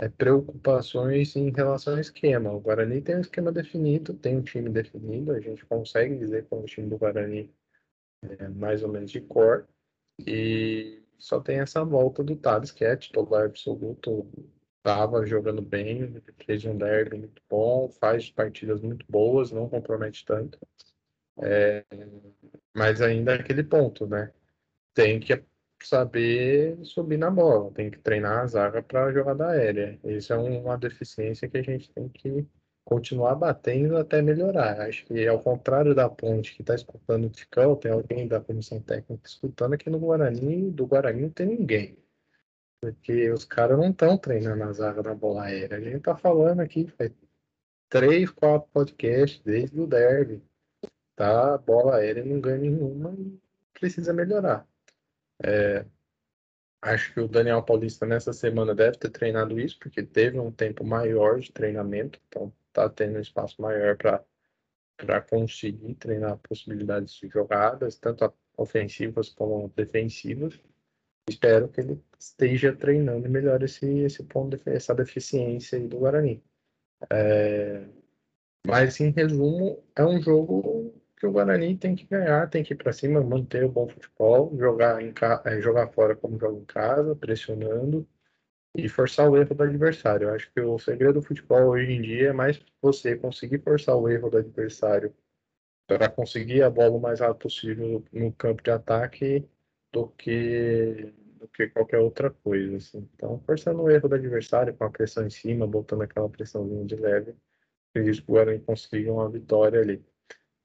é, 0.00 0.08
preocupações 0.08 1.34
em 1.36 1.50
relação 1.50 1.94
ao 1.94 2.00
esquema. 2.00 2.52
O 2.52 2.60
Guarani 2.60 3.00
tem 3.00 3.16
um 3.16 3.20
esquema 3.20 3.52
definido, 3.52 4.14
tem 4.14 4.36
um 4.36 4.42
time 4.42 4.70
definido, 4.70 5.32
a 5.32 5.40
gente 5.40 5.64
consegue 5.66 6.16
dizer 6.16 6.46
como 6.46 6.62
o 6.62 6.66
time 6.66 6.88
do 6.88 6.98
Guarani 6.98 7.52
é 8.22 8.48
mais 8.48 8.82
ou 8.82 8.90
menos 8.90 9.10
de 9.10 9.20
cor, 9.20 9.68
e 10.26 11.02
só 11.18 11.40
tem 11.40 11.60
essa 11.60 11.84
volta 11.84 12.22
do 12.22 12.36
Thales, 12.36 12.70
que 12.70 12.84
é 12.84 12.96
titular 12.96 13.46
absoluto, 13.46 14.28
estava 14.78 15.24
jogando 15.26 15.62
bem, 15.62 16.20
fez 16.44 16.64
um 16.64 16.76
derby 16.76 17.18
muito 17.18 17.42
bom, 17.48 17.88
faz 17.90 18.30
partidas 18.30 18.80
muito 18.80 19.04
boas, 19.08 19.50
não 19.52 19.68
compromete 19.68 20.24
tanto. 20.24 20.58
É, 21.40 21.84
mas 22.74 23.00
ainda 23.00 23.32
é 23.32 23.40
aquele 23.40 23.62
ponto, 23.62 24.06
né? 24.06 24.32
Tem 24.94 25.20
que 25.20 25.32
saber 25.86 26.78
subir 26.84 27.18
na 27.18 27.30
bola, 27.30 27.70
tem 27.72 27.90
que 27.90 27.98
treinar 27.98 28.40
a 28.40 28.46
zaga 28.46 28.82
para 28.82 29.12
jogada 29.12 29.48
aérea. 29.48 29.98
Isso 30.04 30.32
é 30.32 30.36
uma 30.36 30.76
deficiência 30.76 31.48
que 31.48 31.58
a 31.58 31.62
gente 31.62 31.90
tem 31.92 32.08
que 32.08 32.46
continuar 32.84 33.34
batendo 33.34 33.98
até 33.98 34.22
melhorar. 34.22 34.80
Acho 34.80 35.04
que 35.06 35.26
ao 35.26 35.40
contrário 35.40 35.94
da 35.94 36.08
ponte 36.08 36.54
que 36.54 36.62
está 36.62 36.74
escutando 36.74 37.26
o 37.26 37.30
Ticão, 37.30 37.76
tem 37.76 37.92
alguém 37.92 38.26
da 38.26 38.40
comissão 38.40 38.80
técnica 38.80 39.28
escutando 39.28 39.74
aqui 39.74 39.90
no 39.90 39.98
Guarani, 39.98 40.70
do 40.70 40.86
Guarani 40.86 41.22
não 41.22 41.30
tem 41.30 41.46
ninguém. 41.46 41.98
Porque 42.80 43.30
os 43.30 43.44
caras 43.44 43.78
não 43.78 43.90
estão 43.90 44.16
treinando 44.16 44.64
a 44.64 44.72
zaga 44.72 45.02
da 45.02 45.14
bola 45.14 45.44
aérea. 45.44 45.76
A 45.76 45.80
gente 45.80 45.96
está 45.96 46.16
falando 46.16 46.60
aqui, 46.60 46.86
faz 46.96 47.12
três, 47.90 48.30
quatro 48.30 48.68
podcasts 48.72 49.40
desde 49.44 49.78
o 49.80 49.86
derby. 49.86 50.42
Tá? 51.14 51.58
Bola 51.58 51.96
aérea 51.96 52.24
não 52.24 52.40
ganha 52.40 52.58
nenhuma 52.58 53.14
e 53.18 53.38
precisa 53.74 54.12
melhorar. 54.12 54.66
É, 55.44 55.84
acho 56.82 57.12
que 57.12 57.20
o 57.20 57.28
Daniel 57.28 57.62
Paulista 57.62 58.06
nessa 58.06 58.32
semana 58.32 58.74
deve 58.74 58.98
ter 58.98 59.10
treinado 59.10 59.58
isso, 59.58 59.78
porque 59.78 60.02
teve 60.02 60.38
um 60.38 60.50
tempo 60.52 60.84
maior 60.84 61.38
de 61.40 61.52
treinamento, 61.52 62.20
então 62.28 62.52
tá 62.72 62.88
tendo 62.88 63.18
um 63.18 63.20
espaço 63.20 63.60
maior 63.60 63.96
para 63.96 65.20
conseguir 65.22 65.94
treinar 65.94 66.38
possibilidades 66.38 67.14
de 67.14 67.28
jogadas, 67.28 67.96
tanto 67.96 68.32
ofensivas 68.56 69.28
como 69.30 69.68
defensivas. 69.74 70.60
Espero 71.28 71.68
que 71.68 71.80
ele 71.80 72.02
esteja 72.18 72.74
treinando 72.74 73.28
melhor 73.28 73.62
esse, 73.62 73.86
esse 74.00 74.24
ponto, 74.24 74.58
essa 74.66 74.94
deficiência 74.94 75.78
do 75.80 75.98
Guarani. 75.98 76.42
É... 77.10 77.86
Mas, 78.66 78.98
em 79.00 79.10
resumo, 79.10 79.82
é 79.94 80.04
um 80.04 80.20
jogo 80.20 80.97
que 81.18 81.26
o 81.26 81.32
Guarani 81.32 81.76
tem 81.76 81.94
que 81.94 82.06
ganhar, 82.06 82.48
tem 82.48 82.62
que 82.62 82.74
ir 82.74 82.76
para 82.76 82.92
cima, 82.92 83.20
manter 83.20 83.64
o 83.64 83.68
bom 83.68 83.88
futebol, 83.88 84.56
jogar, 84.58 85.02
em 85.02 85.12
ca... 85.12 85.42
É, 85.44 85.60
jogar 85.60 85.88
fora 85.88 86.14
como 86.16 86.38
joga 86.38 86.58
em 86.58 86.64
casa, 86.64 87.16
pressionando 87.16 88.06
e 88.76 88.88
forçar 88.88 89.28
o 89.30 89.36
erro 89.36 89.54
do 89.54 89.62
adversário. 89.62 90.28
Eu 90.28 90.34
acho 90.34 90.52
que 90.52 90.60
o 90.60 90.78
segredo 90.78 91.14
do 91.14 91.22
futebol 91.22 91.70
hoje 91.70 91.92
em 91.92 92.02
dia 92.02 92.28
é 92.30 92.32
mais 92.32 92.60
você 92.80 93.16
conseguir 93.16 93.60
forçar 93.60 93.96
o 93.96 94.08
erro 94.08 94.30
do 94.30 94.38
adversário 94.38 95.14
para 95.86 96.08
conseguir 96.08 96.62
a 96.62 96.70
bola 96.70 96.96
o 96.96 97.00
mais 97.00 97.20
rápido 97.20 97.42
possível 97.42 98.04
no 98.12 98.32
campo 98.32 98.62
de 98.62 98.70
ataque 98.70 99.48
do 99.92 100.08
que 100.08 101.12
do 101.38 101.48
que 101.48 101.68
qualquer 101.68 101.98
outra 101.98 102.30
coisa. 102.30 102.76
Assim. 102.76 103.08
Então, 103.14 103.40
forçando 103.46 103.82
o 103.82 103.90
erro 103.90 104.08
do 104.08 104.14
adversário 104.16 104.74
com 104.74 104.84
a 104.84 104.90
pressão 104.90 105.26
em 105.26 105.30
cima, 105.30 105.66
botando 105.66 106.02
aquela 106.02 106.28
pressãozinha 106.28 106.84
de 106.84 106.96
leve, 106.96 107.34
acredito 107.90 108.24
que 108.24 108.30
o 108.30 108.34
Guarani 108.34 108.60
consiga 108.60 109.12
uma 109.12 109.30
vitória 109.30 109.80
ali. 109.80 110.04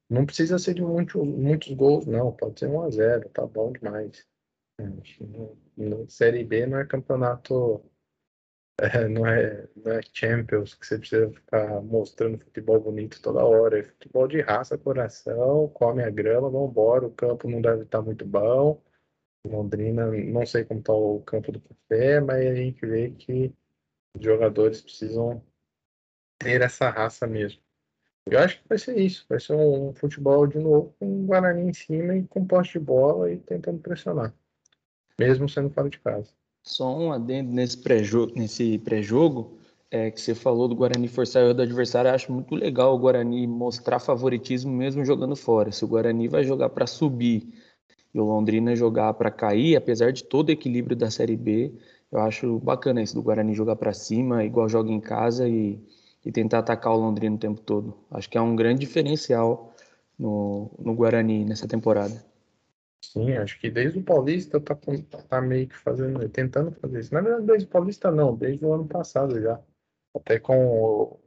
Não 0.08 0.26
precisa 0.26 0.58
ser 0.58 0.74
de 0.74 0.82
muito, 0.82 1.24
muitos 1.24 1.72
gols, 1.72 2.06
não. 2.06 2.32
Pode 2.32 2.60
ser 2.60 2.68
1 2.68 2.82
a 2.82 2.90
0 2.90 3.28
tá 3.30 3.46
bom 3.46 3.72
demais. 3.72 4.26
É, 4.80 4.84
no, 5.76 6.08
Série 6.10 6.44
B 6.44 6.66
não 6.66 6.78
é 6.78 6.86
campeonato, 6.86 7.84
é, 8.78 9.08
não, 9.08 9.26
é, 9.26 9.68
não 9.76 9.92
é 9.92 10.00
Champions, 10.12 10.74
que 10.74 10.86
você 10.86 10.98
precisa 10.98 11.30
ficar 11.30 11.80
mostrando 11.82 12.38
futebol 12.38 12.80
bonito 12.80 13.20
toda 13.22 13.44
hora. 13.44 13.78
É 13.78 13.82
futebol 13.84 14.28
de 14.28 14.40
raça, 14.40 14.78
coração, 14.78 15.68
come 15.68 16.02
a 16.02 16.10
grama, 16.10 16.50
vambora. 16.50 17.06
O 17.06 17.14
campo 17.14 17.48
não 17.48 17.60
deve 17.60 17.84
estar 17.84 18.02
muito 18.02 18.26
bom. 18.26 18.82
Londrina, 19.46 20.10
não 20.10 20.46
sei 20.46 20.64
como 20.64 20.80
está 20.80 20.92
o 20.92 21.22
campo 21.22 21.52
do 21.52 21.60
café, 21.60 22.20
mas 22.20 22.46
a 22.46 22.54
gente 22.54 22.84
vê 22.86 23.10
que 23.10 23.54
os 24.16 24.24
jogadores 24.24 24.80
precisam 24.80 25.44
ter 26.38 26.62
essa 26.62 26.88
raça 26.90 27.26
mesmo. 27.26 27.62
Eu 28.30 28.38
acho 28.38 28.60
que 28.62 28.68
vai 28.68 28.78
ser 28.78 28.98
isso. 28.98 29.26
Vai 29.28 29.38
ser 29.38 29.54
um, 29.54 29.92
futebol 29.94 30.46
de 30.46 30.58
novo 30.58 30.94
com 30.98 31.22
o 31.22 31.26
Guarani 31.26 31.68
em 31.68 31.72
cima 31.72 32.16
e 32.16 32.24
com 32.24 32.44
poste 32.46 32.78
de 32.78 32.84
bola 32.84 33.30
e 33.30 33.36
tentando 33.38 33.78
pressionar. 33.78 34.34
Mesmo 35.18 35.48
sendo 35.48 35.70
fora 35.70 35.88
de 35.88 35.98
casa. 36.00 36.30
Só 36.62 36.96
um 36.98 37.12
adendo 37.12 37.52
nesse 37.52 37.76
pré-jogo, 37.76 38.32
nesse 38.34 38.78
pré-jogo 38.78 39.58
é, 39.90 40.10
que 40.10 40.20
você 40.20 40.34
falou 40.34 40.66
do 40.66 40.74
Guarani 40.74 41.06
forçar 41.06 41.44
o 41.44 41.54
do 41.54 41.62
adversário. 41.62 42.08
Eu 42.08 42.14
acho 42.14 42.32
muito 42.32 42.54
legal 42.54 42.94
o 42.94 42.98
Guarani 42.98 43.46
mostrar 43.46 43.98
favoritismo 43.98 44.72
mesmo 44.72 45.04
jogando 45.04 45.36
fora. 45.36 45.70
Se 45.70 45.84
o 45.84 45.88
Guarani 45.88 46.26
vai 46.26 46.42
jogar 46.42 46.70
para 46.70 46.86
subir 46.86 47.46
e 48.14 48.18
o 48.18 48.24
Londrina 48.24 48.74
jogar 48.74 49.12
para 49.14 49.30
cair, 49.30 49.76
apesar 49.76 50.12
de 50.12 50.24
todo 50.24 50.48
o 50.48 50.52
equilíbrio 50.52 50.96
da 50.96 51.10
Série 51.10 51.36
B, 51.36 51.74
eu 52.10 52.20
acho 52.20 52.58
bacana 52.60 53.02
isso 53.02 53.14
do 53.14 53.22
Guarani 53.22 53.54
jogar 53.54 53.76
para 53.76 53.92
cima, 53.92 54.44
igual 54.44 54.68
joga 54.68 54.90
em 54.90 55.00
casa 55.00 55.48
e 55.48 55.78
e 56.24 56.32
tentar 56.32 56.60
atacar 56.60 56.92
o 56.92 56.96
Londrina 56.96 57.36
o 57.36 57.38
tempo 57.38 57.60
todo. 57.60 57.96
Acho 58.10 58.28
que 58.30 58.38
é 58.38 58.40
um 58.40 58.56
grande 58.56 58.80
diferencial 58.80 59.74
no, 60.18 60.70
no 60.78 60.94
Guarani 60.94 61.44
nessa 61.44 61.68
temporada. 61.68 62.24
Sim, 63.02 63.32
acho 63.32 63.60
que 63.60 63.70
desde 63.70 63.98
o 63.98 64.02
Paulista 64.02 64.58
tá, 64.58 64.76
tá 65.28 65.40
meio 65.40 65.68
que 65.68 65.76
fazendo, 65.76 66.26
tentando 66.30 66.72
fazer 66.72 67.00
isso. 67.00 67.14
Na 67.14 67.20
verdade, 67.20 67.46
desde 67.46 67.66
o 67.66 67.70
Paulista 67.70 68.10
não, 68.10 68.34
desde 68.34 68.64
o 68.64 68.72
ano 68.72 68.86
passado 68.86 69.40
já. 69.40 69.60
Até 70.14 70.38
com 70.38 70.66
o, 70.66 71.20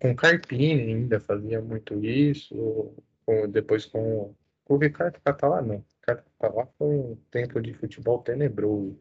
com 0.00 0.10
o 0.10 0.16
Carpini 0.16 0.94
ainda 0.94 1.20
fazia 1.20 1.60
muito 1.60 2.02
isso. 2.04 2.94
Com, 3.26 3.48
depois 3.50 3.84
com, 3.84 4.34
o 4.66 4.76
Ricardo 4.76 5.20
Catalá, 5.20 5.60
não. 5.60 5.76
O 5.76 5.84
Ricardo 6.00 6.24
Catalá 6.40 6.66
foi 6.78 6.88
um 6.88 7.16
tempo 7.30 7.60
de 7.60 7.74
futebol 7.74 8.20
tenebroso. 8.20 8.98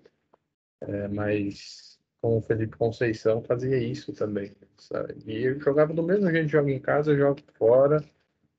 É, 0.81 1.07
mas 1.07 1.92
com 2.23 2.37
o 2.37 2.41
Felipe 2.41 2.77
Conceição 2.77 3.43
fazia 3.43 3.77
isso 3.77 4.13
também. 4.13 4.55
Sabe? 4.77 5.15
E 5.25 5.33
ele 5.33 5.59
jogava 5.59 5.93
do 5.93 6.01
mesmo 6.01 6.31
jeito, 6.31 6.47
joga 6.47 6.71
em 6.71 6.79
casa, 6.79 7.17
joga 7.17 7.43
fora 7.55 8.01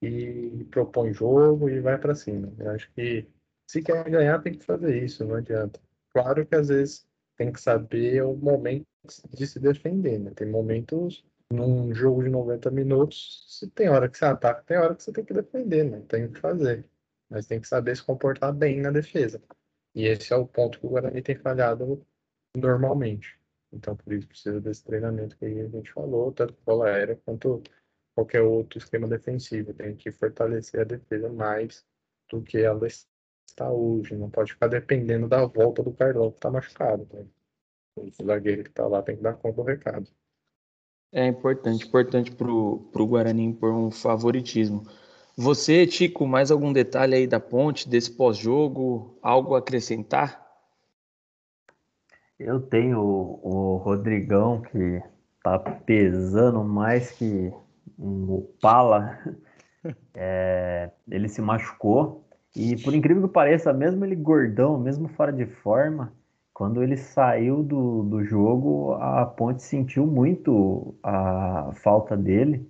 e 0.02 0.66
propõe 0.70 1.14
jogo 1.14 1.70
e 1.70 1.80
vai 1.80 1.96
para 1.96 2.14
cima. 2.14 2.52
Eu 2.58 2.70
acho 2.72 2.92
que 2.92 3.26
se 3.66 3.82
quer 3.82 4.04
ganhar 4.10 4.38
tem 4.42 4.52
que 4.52 4.64
fazer 4.66 5.02
isso, 5.02 5.24
não 5.24 5.36
adianta. 5.36 5.80
Claro 6.12 6.44
que 6.44 6.54
às 6.54 6.68
vezes 6.68 7.06
tem 7.38 7.50
que 7.50 7.60
saber 7.60 8.22
o 8.22 8.36
momento 8.36 8.84
de 9.30 9.46
se 9.46 9.58
defender, 9.58 10.18
né? 10.18 10.32
Tem 10.36 10.46
momentos 10.46 11.24
num 11.50 11.94
jogo 11.94 12.22
de 12.22 12.28
90 12.28 12.70
minutos, 12.70 13.46
se 13.48 13.70
tem 13.70 13.88
hora 13.88 14.10
que 14.10 14.18
você 14.18 14.26
ataca, 14.26 14.62
tem 14.64 14.76
hora 14.76 14.94
que 14.94 15.02
você 15.02 15.12
tem 15.12 15.24
que 15.24 15.32
defender, 15.32 15.84
né? 15.84 16.02
Tem 16.06 16.30
que 16.30 16.38
fazer. 16.38 16.84
Mas 17.30 17.46
tem 17.46 17.60
que 17.60 17.68
saber 17.68 17.96
se 17.96 18.02
comportar 18.02 18.52
bem 18.52 18.80
na 18.82 18.90
defesa. 18.90 19.42
E 19.94 20.04
esse 20.06 20.32
é 20.34 20.36
o 20.36 20.46
ponto 20.46 20.78
que 20.78 20.86
o 20.86 20.90
Guarani 20.90 21.22
tem 21.22 21.36
falhado 21.36 22.04
normalmente. 22.56 23.38
Então, 23.74 23.96
por 23.96 24.12
isso 24.12 24.28
precisa 24.28 24.60
desse 24.60 24.84
treinamento 24.84 25.36
que 25.36 25.44
a 25.44 25.68
gente 25.68 25.92
falou, 25.92 26.32
tanto 26.32 26.54
bola 26.64 26.86
aérea 26.86 27.20
quanto 27.24 27.62
qualquer 28.14 28.42
outro 28.42 28.78
esquema 28.78 29.08
defensivo. 29.08 29.74
Tem 29.74 29.96
que 29.96 30.12
fortalecer 30.12 30.80
a 30.80 30.84
defesa 30.84 31.28
mais 31.28 31.84
do 32.30 32.40
que 32.40 32.58
ela 32.58 32.86
está 32.86 33.70
hoje. 33.70 34.14
Não 34.14 34.30
pode 34.30 34.52
ficar 34.52 34.68
dependendo 34.68 35.28
da 35.28 35.44
volta 35.44 35.82
do 35.82 35.92
Carlão, 35.92 36.30
que 36.30 36.38
está 36.38 36.50
machucado. 36.50 37.06
Né? 37.12 37.26
O 37.96 38.24
zagueiro 38.24 38.62
que 38.62 38.70
está 38.70 38.86
lá 38.86 39.02
tem 39.02 39.16
que 39.16 39.22
dar 39.22 39.34
conta 39.34 39.56
do 39.56 39.62
recado. 39.62 40.08
É 41.12 41.26
importante, 41.26 41.86
importante 41.86 42.32
para 42.32 42.50
o 42.50 43.06
Guarani 43.06 43.44
impor 43.44 43.72
um 43.72 43.90
favoritismo. 43.90 44.84
Você, 45.36 45.86
Tico, 45.86 46.26
mais 46.26 46.50
algum 46.50 46.72
detalhe 46.72 47.14
aí 47.14 47.26
da 47.26 47.40
ponte, 47.40 47.88
desse 47.88 48.10
pós-jogo? 48.10 49.18
Algo 49.22 49.54
a 49.54 49.58
acrescentar? 49.58 50.43
Eu 52.38 52.60
tenho 52.60 53.00
o, 53.00 53.74
o 53.74 53.76
Rodrigão, 53.76 54.60
que 54.62 55.02
tá 55.42 55.58
pesando 55.58 56.64
mais 56.64 57.12
que 57.12 57.52
um 57.98 58.32
Opala. 58.34 59.18
É, 60.14 60.90
ele 61.10 61.28
se 61.28 61.42
machucou. 61.42 62.26
E 62.56 62.74
por 62.82 62.94
incrível 62.94 63.28
que 63.28 63.34
pareça, 63.34 63.70
mesmo 63.70 64.02
ele 64.02 64.16
gordão, 64.16 64.78
mesmo 64.78 65.08
fora 65.08 65.30
de 65.30 65.44
forma, 65.44 66.10
quando 66.54 66.82
ele 66.82 66.96
saiu 66.96 67.62
do, 67.62 68.02
do 68.04 68.24
jogo, 68.24 68.94
a 68.94 69.26
Ponte 69.26 69.62
sentiu 69.62 70.06
muito 70.06 70.94
a 71.02 71.72
falta 71.74 72.16
dele, 72.16 72.66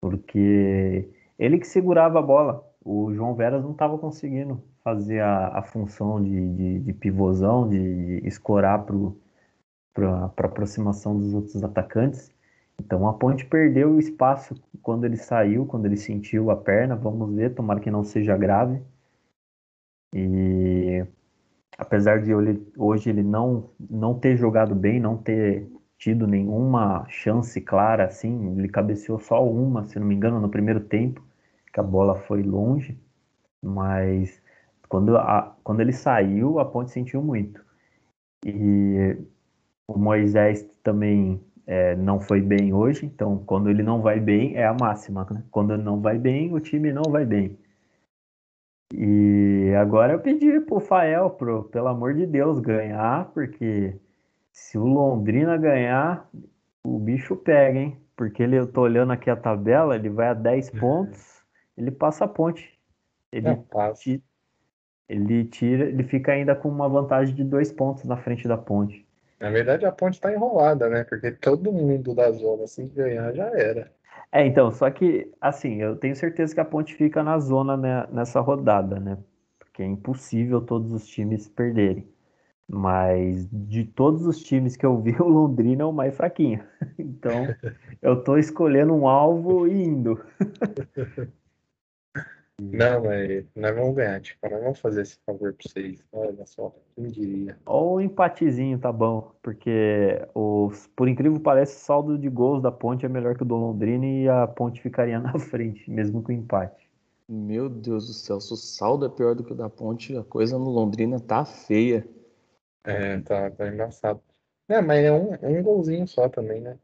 porque 0.00 1.10
ele 1.38 1.58
que 1.58 1.66
segurava 1.66 2.20
a 2.20 2.22
bola. 2.22 2.64
O 2.84 3.12
João 3.14 3.34
Veras 3.34 3.64
não 3.64 3.72
estava 3.72 3.98
conseguindo 3.98 4.62
fazer 4.84 5.20
a, 5.20 5.58
a 5.58 5.62
função 5.62 6.22
de, 6.22 6.54
de, 6.54 6.80
de, 6.80 6.92
pivôzão, 6.92 7.68
de 7.68 8.20
escorar 8.24 8.84
para 9.94 10.10
a 10.10 10.24
aproximação 10.26 11.18
dos 11.18 11.32
outros 11.32 11.64
atacantes. 11.64 12.30
Então 12.78 13.08
a 13.08 13.14
Ponte 13.14 13.46
perdeu 13.46 13.92
o 13.94 13.98
espaço 13.98 14.54
quando 14.82 15.04
ele 15.04 15.16
saiu, 15.16 15.64
quando 15.64 15.86
ele 15.86 15.96
sentiu 15.96 16.50
a 16.50 16.56
perna. 16.56 16.94
Vamos 16.94 17.34
ver, 17.34 17.54
tomara 17.54 17.80
que 17.80 17.90
não 17.90 18.04
seja 18.04 18.36
grave. 18.36 18.82
E 20.14 21.04
apesar 21.78 22.20
de 22.22 22.32
hoje 22.76 23.08
ele 23.10 23.22
não, 23.22 23.70
não 23.90 24.18
ter 24.18 24.36
jogado 24.36 24.74
bem, 24.74 25.00
não 25.00 25.16
ter 25.16 25.68
tido 25.96 26.26
nenhuma 26.26 27.06
chance 27.08 27.60
clara 27.60 28.04
assim, 28.04 28.58
ele 28.58 28.68
cabeceou 28.68 29.18
só 29.18 29.42
uma, 29.48 29.84
se 29.86 29.98
não 29.98 30.06
me 30.06 30.14
engano, 30.14 30.40
no 30.40 30.48
primeiro 30.50 30.80
tempo, 30.80 31.24
que 31.72 31.80
a 31.80 31.82
bola 31.82 32.14
foi 32.14 32.42
longe, 32.42 32.98
mas 33.62 34.43
quando, 34.94 35.16
a, 35.16 35.56
quando 35.64 35.80
ele 35.80 35.92
saiu, 35.92 36.60
a 36.60 36.64
Ponte 36.64 36.92
sentiu 36.92 37.20
muito. 37.20 37.60
E 38.46 39.18
o 39.88 39.98
Moisés 39.98 40.62
também 40.84 41.44
é, 41.66 41.96
não 41.96 42.20
foi 42.20 42.40
bem 42.40 42.72
hoje, 42.72 43.04
então 43.04 43.38
quando 43.38 43.68
ele 43.68 43.82
não 43.82 44.00
vai 44.00 44.20
bem 44.20 44.54
é 44.54 44.64
a 44.64 44.72
máxima, 44.72 45.26
né? 45.28 45.42
Quando 45.50 45.74
ele 45.74 45.82
não 45.82 46.00
vai 46.00 46.16
bem, 46.16 46.54
o 46.54 46.60
time 46.60 46.92
não 46.92 47.10
vai 47.10 47.26
bem. 47.26 47.58
E 48.92 49.74
agora 49.76 50.12
eu 50.12 50.20
pedi 50.20 50.60
pro 50.60 50.78
Fael, 50.78 51.28
pro, 51.30 51.64
pelo 51.64 51.88
amor 51.88 52.14
de 52.14 52.24
Deus, 52.24 52.60
ganhar, 52.60 53.32
porque 53.32 53.98
se 54.52 54.78
o 54.78 54.84
Londrina 54.84 55.56
ganhar, 55.56 56.30
o 56.84 57.00
bicho 57.00 57.34
pega, 57.34 57.80
hein? 57.80 58.00
Porque 58.14 58.44
ele, 58.44 58.56
eu 58.56 58.70
tô 58.70 58.82
olhando 58.82 59.12
aqui 59.12 59.28
a 59.28 59.34
tabela, 59.34 59.96
ele 59.96 60.08
vai 60.08 60.28
a 60.28 60.34
10 60.34 60.70
pontos, 60.78 61.44
ele 61.76 61.90
passa 61.90 62.26
a 62.26 62.28
ponte. 62.28 62.78
Ele, 63.32 63.48
tira, 63.96 64.22
ele 65.08 65.44
tira, 65.44 65.84
ele 65.84 66.02
fica 66.04 66.32
ainda 66.32 66.54
com 66.54 66.68
uma 66.68 66.88
vantagem 66.88 67.34
de 67.34 67.44
dois 67.44 67.70
pontos 67.70 68.04
na 68.04 68.16
frente 68.16 68.48
da 68.48 68.56
ponte. 68.56 69.06
Na 69.40 69.50
verdade, 69.50 69.84
a 69.84 69.92
ponte 69.92 70.20
tá 70.20 70.32
enrolada, 70.32 70.88
né? 70.88 71.04
Porque 71.04 71.30
todo 71.32 71.72
mundo 71.72 72.14
da 72.14 72.30
zona, 72.32 72.64
assim 72.64 72.88
que 72.88 72.94
ganhar, 72.94 73.32
já 73.34 73.46
era. 73.48 73.92
É, 74.32 74.46
então, 74.46 74.70
só 74.72 74.90
que, 74.90 75.30
assim, 75.40 75.82
eu 75.82 75.96
tenho 75.96 76.16
certeza 76.16 76.54
que 76.54 76.60
a 76.60 76.64
ponte 76.64 76.94
fica 76.94 77.22
na 77.22 77.38
zona 77.38 77.76
né, 77.76 78.06
nessa 78.10 78.40
rodada, 78.40 78.98
né? 78.98 79.18
Porque 79.58 79.82
é 79.82 79.86
impossível 79.86 80.60
todos 80.60 80.92
os 80.92 81.06
times 81.06 81.48
perderem. 81.48 82.08
Mas 82.66 83.46
de 83.52 83.84
todos 83.84 84.26
os 84.26 84.42
times 84.42 84.76
que 84.76 84.86
eu 84.86 85.00
vi, 85.00 85.14
o 85.20 85.28
Londrina 85.28 85.82
é 85.82 85.86
o 85.86 85.92
mais 85.92 86.16
fraquinho. 86.16 86.64
Então, 86.98 87.46
eu 88.00 88.22
tô 88.24 88.38
escolhendo 88.38 88.94
um 88.94 89.06
alvo 89.06 89.66
e 89.68 89.84
indo. 89.84 90.18
Não, 92.60 93.02
mas 93.02 93.44
nós 93.56 93.74
vamos 93.74 93.96
ganhar, 93.96 94.20
tipo, 94.20 94.48
nós 94.48 94.62
vamos 94.62 94.78
fazer 94.78 95.02
esse 95.02 95.18
favor 95.26 95.52
pra 95.52 95.68
vocês. 95.68 96.04
Olha 96.12 96.46
só, 96.46 96.72
quem 96.94 97.08
diria. 97.08 97.58
Ou 97.66 97.96
um 97.96 98.00
empatezinho, 98.00 98.78
tá 98.78 98.92
bom. 98.92 99.34
Porque, 99.42 100.24
os, 100.34 100.86
por 100.94 101.08
incrível 101.08 101.38
que 101.38 101.42
pareça, 101.44 101.76
o 101.76 101.80
saldo 101.80 102.18
de 102.18 102.28
gols 102.28 102.62
da 102.62 102.70
Ponte 102.70 103.04
é 103.04 103.08
melhor 103.08 103.36
que 103.36 103.42
o 103.42 103.46
do 103.46 103.56
Londrina 103.56 104.06
e 104.06 104.28
a 104.28 104.46
Ponte 104.46 104.80
ficaria 104.80 105.18
na 105.20 105.36
frente, 105.38 105.90
mesmo 105.90 106.22
com 106.22 106.30
empate. 106.30 106.88
Meu 107.28 107.68
Deus 107.68 108.06
do 108.06 108.12
céu, 108.12 108.40
se 108.40 108.52
o 108.52 108.56
saldo 108.56 109.06
é 109.06 109.08
pior 109.08 109.34
do 109.34 109.42
que 109.42 109.52
o 109.52 109.56
da 109.56 109.68
Ponte, 109.68 110.16
a 110.16 110.22
coisa 110.22 110.56
no 110.56 110.70
Londrina 110.70 111.18
tá 111.18 111.44
feia. 111.44 112.06
É, 112.84 113.18
tá, 113.20 113.50
tá 113.50 113.66
embaçado. 113.66 114.22
É, 114.68 114.80
mas 114.80 115.04
é 115.04 115.10
um, 115.10 115.32
um 115.42 115.62
golzinho 115.62 116.06
só 116.06 116.28
também, 116.28 116.60
né? 116.60 116.78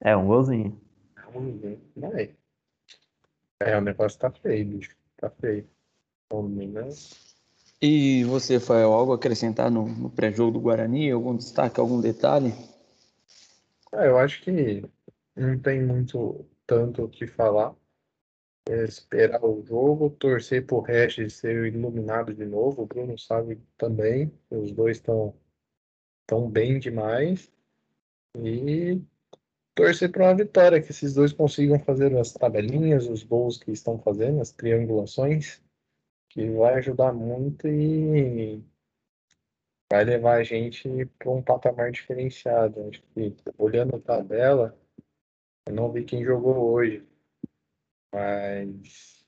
É, 0.00 0.16
um 0.16 0.26
golzinho. 0.26 0.80
Um 1.28 1.32
golzinho. 1.32 1.80
Vai. 1.96 2.34
É, 3.60 3.76
o 3.76 3.80
negócio 3.80 4.18
tá 4.18 4.30
feio, 4.30 4.66
bicho. 4.66 5.03
Tá 5.24 5.30
feio. 5.40 5.66
E 7.80 8.24
você, 8.24 8.60
Fael, 8.60 8.92
algo 8.92 9.12
a 9.12 9.14
acrescentar 9.14 9.70
no, 9.70 9.88
no 9.88 10.10
pré-jogo 10.10 10.52
do 10.52 10.60
Guarani? 10.60 11.10
Algum 11.10 11.34
destaque, 11.34 11.80
algum 11.80 11.98
detalhe? 11.98 12.52
É, 13.94 14.06
eu 14.08 14.18
acho 14.18 14.42
que 14.42 14.84
não 15.34 15.58
tem 15.58 15.82
muito 15.82 16.44
tanto 16.66 17.04
o 17.04 17.08
que 17.08 17.26
falar. 17.26 17.74
É 18.68 18.84
esperar 18.84 19.42
o 19.42 19.64
jogo, 19.64 20.10
torcer 20.10 20.66
pro 20.66 20.80
Regis 20.80 21.32
ser 21.32 21.72
iluminado 21.72 22.34
de 22.34 22.44
novo. 22.44 22.82
O 22.82 22.86
Bruno 22.86 23.18
sabe 23.18 23.58
também. 23.78 24.30
Os 24.50 24.72
dois 24.72 24.98
estão 24.98 25.34
tão 26.26 26.50
bem 26.50 26.78
demais. 26.78 27.50
E 28.36 29.00
torcer 29.74 30.10
para 30.10 30.24
uma 30.24 30.34
vitória, 30.34 30.80
que 30.80 30.90
esses 30.90 31.14
dois 31.14 31.32
consigam 31.32 31.78
fazer 31.78 32.16
as 32.16 32.32
tabelinhas, 32.32 33.08
os 33.08 33.22
gols 33.22 33.58
que 33.58 33.72
estão 33.72 33.98
fazendo, 33.98 34.40
as 34.40 34.52
triangulações, 34.52 35.60
que 36.28 36.48
vai 36.50 36.74
ajudar 36.74 37.12
muito 37.12 37.66
e 37.66 38.62
vai 39.90 40.04
levar 40.04 40.36
a 40.36 40.44
gente 40.44 41.06
para 41.18 41.30
um 41.30 41.42
patamar 41.42 41.90
diferenciado. 41.90 42.88
Acho 42.88 43.02
que 43.14 43.36
olhando 43.58 43.96
a 43.96 44.00
tabela, 44.00 44.78
eu 45.66 45.74
não 45.74 45.90
vi 45.90 46.04
quem 46.04 46.24
jogou 46.24 46.72
hoje, 46.72 47.06
mas 48.12 49.24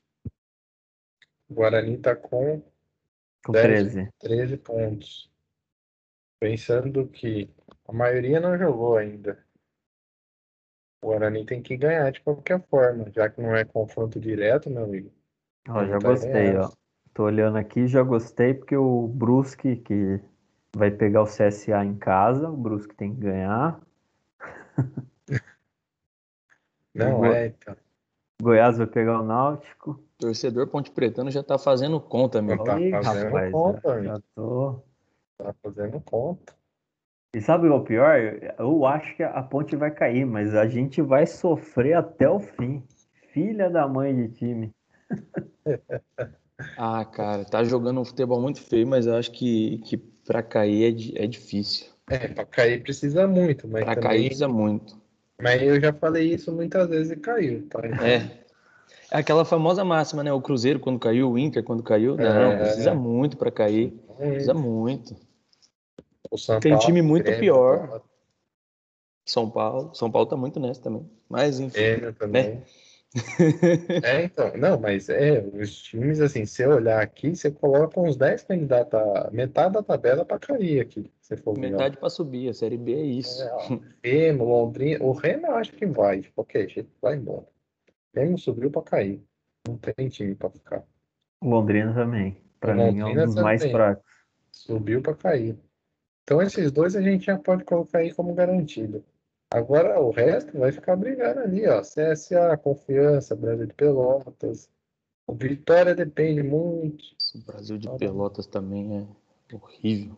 o 1.49 1.53
Guarani 1.53 1.95
está 1.95 2.15
com, 2.15 2.61
com 3.45 3.51
10, 3.51 3.93
13. 3.93 4.11
13 4.19 4.57
pontos. 4.57 5.31
Pensando 6.39 7.07
que 7.07 7.49
a 7.87 7.93
maioria 7.93 8.39
não 8.39 8.57
jogou 8.57 8.97
ainda. 8.97 9.46
O 11.01 11.07
Guarani 11.07 11.45
tem 11.45 11.61
que 11.61 11.77
ganhar 11.77 12.11
de 12.11 12.21
qualquer 12.21 12.61
forma, 12.67 13.09
já 13.11 13.29
que 13.29 13.41
não 13.41 13.55
é 13.55 13.63
confronto 13.63 14.19
direto, 14.19 14.69
meu 14.69 14.83
amigo. 14.83 15.11
Ó, 15.69 15.85
já 15.85 15.99
gostei, 15.99 16.55
ó. 16.55 16.69
Tô 17.13 17.23
olhando 17.23 17.57
aqui, 17.57 17.87
já 17.87 18.01
gostei, 18.03 18.53
porque 18.53 18.75
o 18.75 19.07
Brusque, 19.07 19.77
que 19.77 20.19
vai 20.75 20.91
pegar 20.91 21.21
o 21.21 21.27
CSA 21.27 21.83
em 21.83 21.95
casa, 21.95 22.49
o 22.49 22.57
Brusque 22.57 22.95
tem 22.95 23.13
que 23.13 23.21
ganhar. 23.21 23.79
Não, 26.93 27.25
é, 27.25 27.47
então. 27.47 27.75
Goiás 28.41 28.77
vai 28.77 28.87
pegar 28.87 29.21
o 29.21 29.25
Náutico. 29.25 30.01
Torcedor 30.17 30.67
Ponte 30.67 30.89
Pretano 30.91 31.29
já 31.29 31.43
tá 31.43 31.59
fazendo 31.59 31.99
conta, 31.99 32.41
meu. 32.41 32.57
Tá 32.63 32.79
fazendo 33.03 33.33
rapaz, 33.33 33.51
conta, 33.51 34.03
já, 34.03 34.03
já 34.03 34.19
tô. 34.33 34.81
Tá 35.37 35.53
fazendo 35.61 36.01
conta. 36.01 36.56
E 37.33 37.41
sabe 37.41 37.67
o 37.67 37.81
pior? 37.81 38.17
Eu 38.57 38.85
acho 38.85 39.15
que 39.15 39.23
a 39.23 39.41
ponte 39.43 39.75
vai 39.75 39.91
cair, 39.91 40.25
mas 40.25 40.55
a 40.55 40.67
gente 40.67 41.01
vai 41.01 41.25
sofrer 41.25 41.93
até 41.93 42.29
o 42.29 42.39
fim. 42.39 42.83
Filha 43.33 43.69
da 43.69 43.87
mãe 43.87 44.15
de 44.15 44.29
time. 44.29 44.71
ah, 46.77 47.05
cara, 47.05 47.45
tá 47.45 47.63
jogando 47.63 48.01
um 48.01 48.05
futebol 48.05 48.41
muito 48.41 48.61
feio, 48.61 48.87
mas 48.87 49.05
eu 49.05 49.15
acho 49.15 49.31
que, 49.31 49.79
que 49.85 49.97
para 49.97 50.41
cair 50.41 50.83
é, 51.17 51.23
é 51.23 51.27
difícil. 51.27 51.87
É, 52.09 52.27
para 52.27 52.45
cair 52.45 52.81
precisa 52.81 53.27
muito, 53.27 53.67
mas 53.67 53.83
para 53.83 53.95
também... 53.95 54.09
cair 54.09 54.25
precisa 54.27 54.47
muito. 54.47 54.97
Mas 55.39 55.61
eu 55.61 55.79
já 55.79 55.93
falei 55.93 56.33
isso 56.33 56.51
muitas 56.51 56.87
vezes 56.89 57.11
e 57.11 57.17
caiu, 57.17 57.67
tá? 57.69 57.79
É. 58.03 58.47
É 59.09 59.19
aquela 59.19 59.45
famosa 59.45 59.85
máxima, 59.85 60.23
né? 60.23 60.33
O 60.33 60.41
Cruzeiro 60.41 60.79
quando 60.79 60.99
caiu, 60.99 61.31
o 61.31 61.37
Inter 61.37 61.63
quando 61.63 61.81
caiu. 61.83 62.17
Não, 62.17 62.25
é, 62.25 62.57
precisa 62.57 62.93
muito 62.93 63.37
para 63.37 63.51
cair. 63.51 63.93
Precisa 64.17 64.53
muito. 64.53 65.15
Tem 66.61 66.71
Paulo, 66.71 66.85
time 66.85 67.01
muito 67.01 67.25
Grêmio, 67.25 67.39
pior. 67.41 68.01
São 69.25 69.49
Paulo. 69.49 69.93
São 69.93 70.09
Paulo 70.09 70.27
tá 70.27 70.37
muito 70.37 70.59
nessa 70.59 70.81
também. 70.81 71.09
Mas 71.29 71.59
enfim. 71.59 71.79
É, 71.79 72.11
também. 72.13 72.55
Né? 72.55 72.63
é, 74.03 74.23
então, 74.25 74.51
não, 74.57 74.79
mas 74.79 75.09
é, 75.09 75.39
os 75.53 75.81
times, 75.81 76.19
assim, 76.19 76.45
se 76.45 76.61
eu 76.61 76.71
olhar 76.71 77.01
aqui, 77.01 77.35
você 77.35 77.49
coloca 77.49 77.99
uns 77.99 78.17
10 78.17 78.43
candidatos, 78.43 78.99
metade 79.31 79.73
da 79.73 79.83
tabela 79.83 80.25
para 80.25 80.39
cair 80.39 80.81
aqui. 80.81 81.11
Se 81.21 81.37
for 81.37 81.57
metade 81.57 81.97
para 81.97 82.09
subir, 82.09 82.49
a 82.49 82.53
Série 82.53 82.77
B 82.77 82.93
é 82.93 83.01
isso. 83.01 83.43
É, 83.43 83.79
Remo, 84.03 84.45
Londrina, 84.45 85.03
o 85.03 85.13
Remo 85.13 85.47
eu 85.47 85.55
acho 85.55 85.71
que 85.73 85.85
vai, 85.85 86.19
de 86.19 86.29
qualquer 86.31 86.69
jeito, 86.69 86.89
vai 87.01 87.15
embora. 87.15 87.47
O 88.13 88.19
Remo 88.19 88.37
subiu 88.37 88.69
para 88.69 88.81
cair, 88.81 89.23
não 89.67 89.77
tem 89.77 90.09
time 90.09 90.35
para 90.35 90.49
ficar. 90.49 90.83
Londrina 91.41 91.93
também, 91.93 92.37
para 92.59 92.75
mim 92.75 92.99
é 92.99 93.05
um 93.05 93.25
dos 93.25 93.35
mais 93.35 93.63
fracos. 93.63 94.03
Subiu 94.51 95.01
para 95.01 95.15
cair. 95.15 95.57
Então 96.27 96.41
esses 96.41 96.73
dois 96.73 96.93
a 96.93 97.01
gente 97.01 97.27
já 97.27 97.39
pode 97.39 97.63
colocar 97.63 97.99
aí 97.99 98.13
como 98.13 98.33
garantido. 98.33 99.01
Agora 99.49 99.97
o 100.01 100.11
resto 100.11 100.59
vai 100.59 100.73
ficar 100.73 100.97
brigando 100.97 101.39
ali, 101.39 101.65
ó. 101.65 101.79
CSA, 101.79 102.57
Confiança, 102.61 103.33
Brasil 103.33 103.65
de 103.65 103.73
Pelotas. 103.73 104.69
O 105.25 105.33
Vitória 105.33 105.95
depende 105.95 106.43
muito. 106.43 107.01
O 107.33 107.45
Brasil 107.49 107.77
de 107.77 107.89
Pelotas 107.97 108.45
também 108.45 109.07
é 109.49 109.55
horrível. 109.55 110.17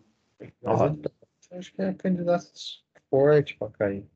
acho 1.52 1.72
que 1.76 1.82
é 1.84 1.94
candidato 1.94 2.48
forte 3.12 3.56
para 3.56 3.70
cair. 3.70 4.10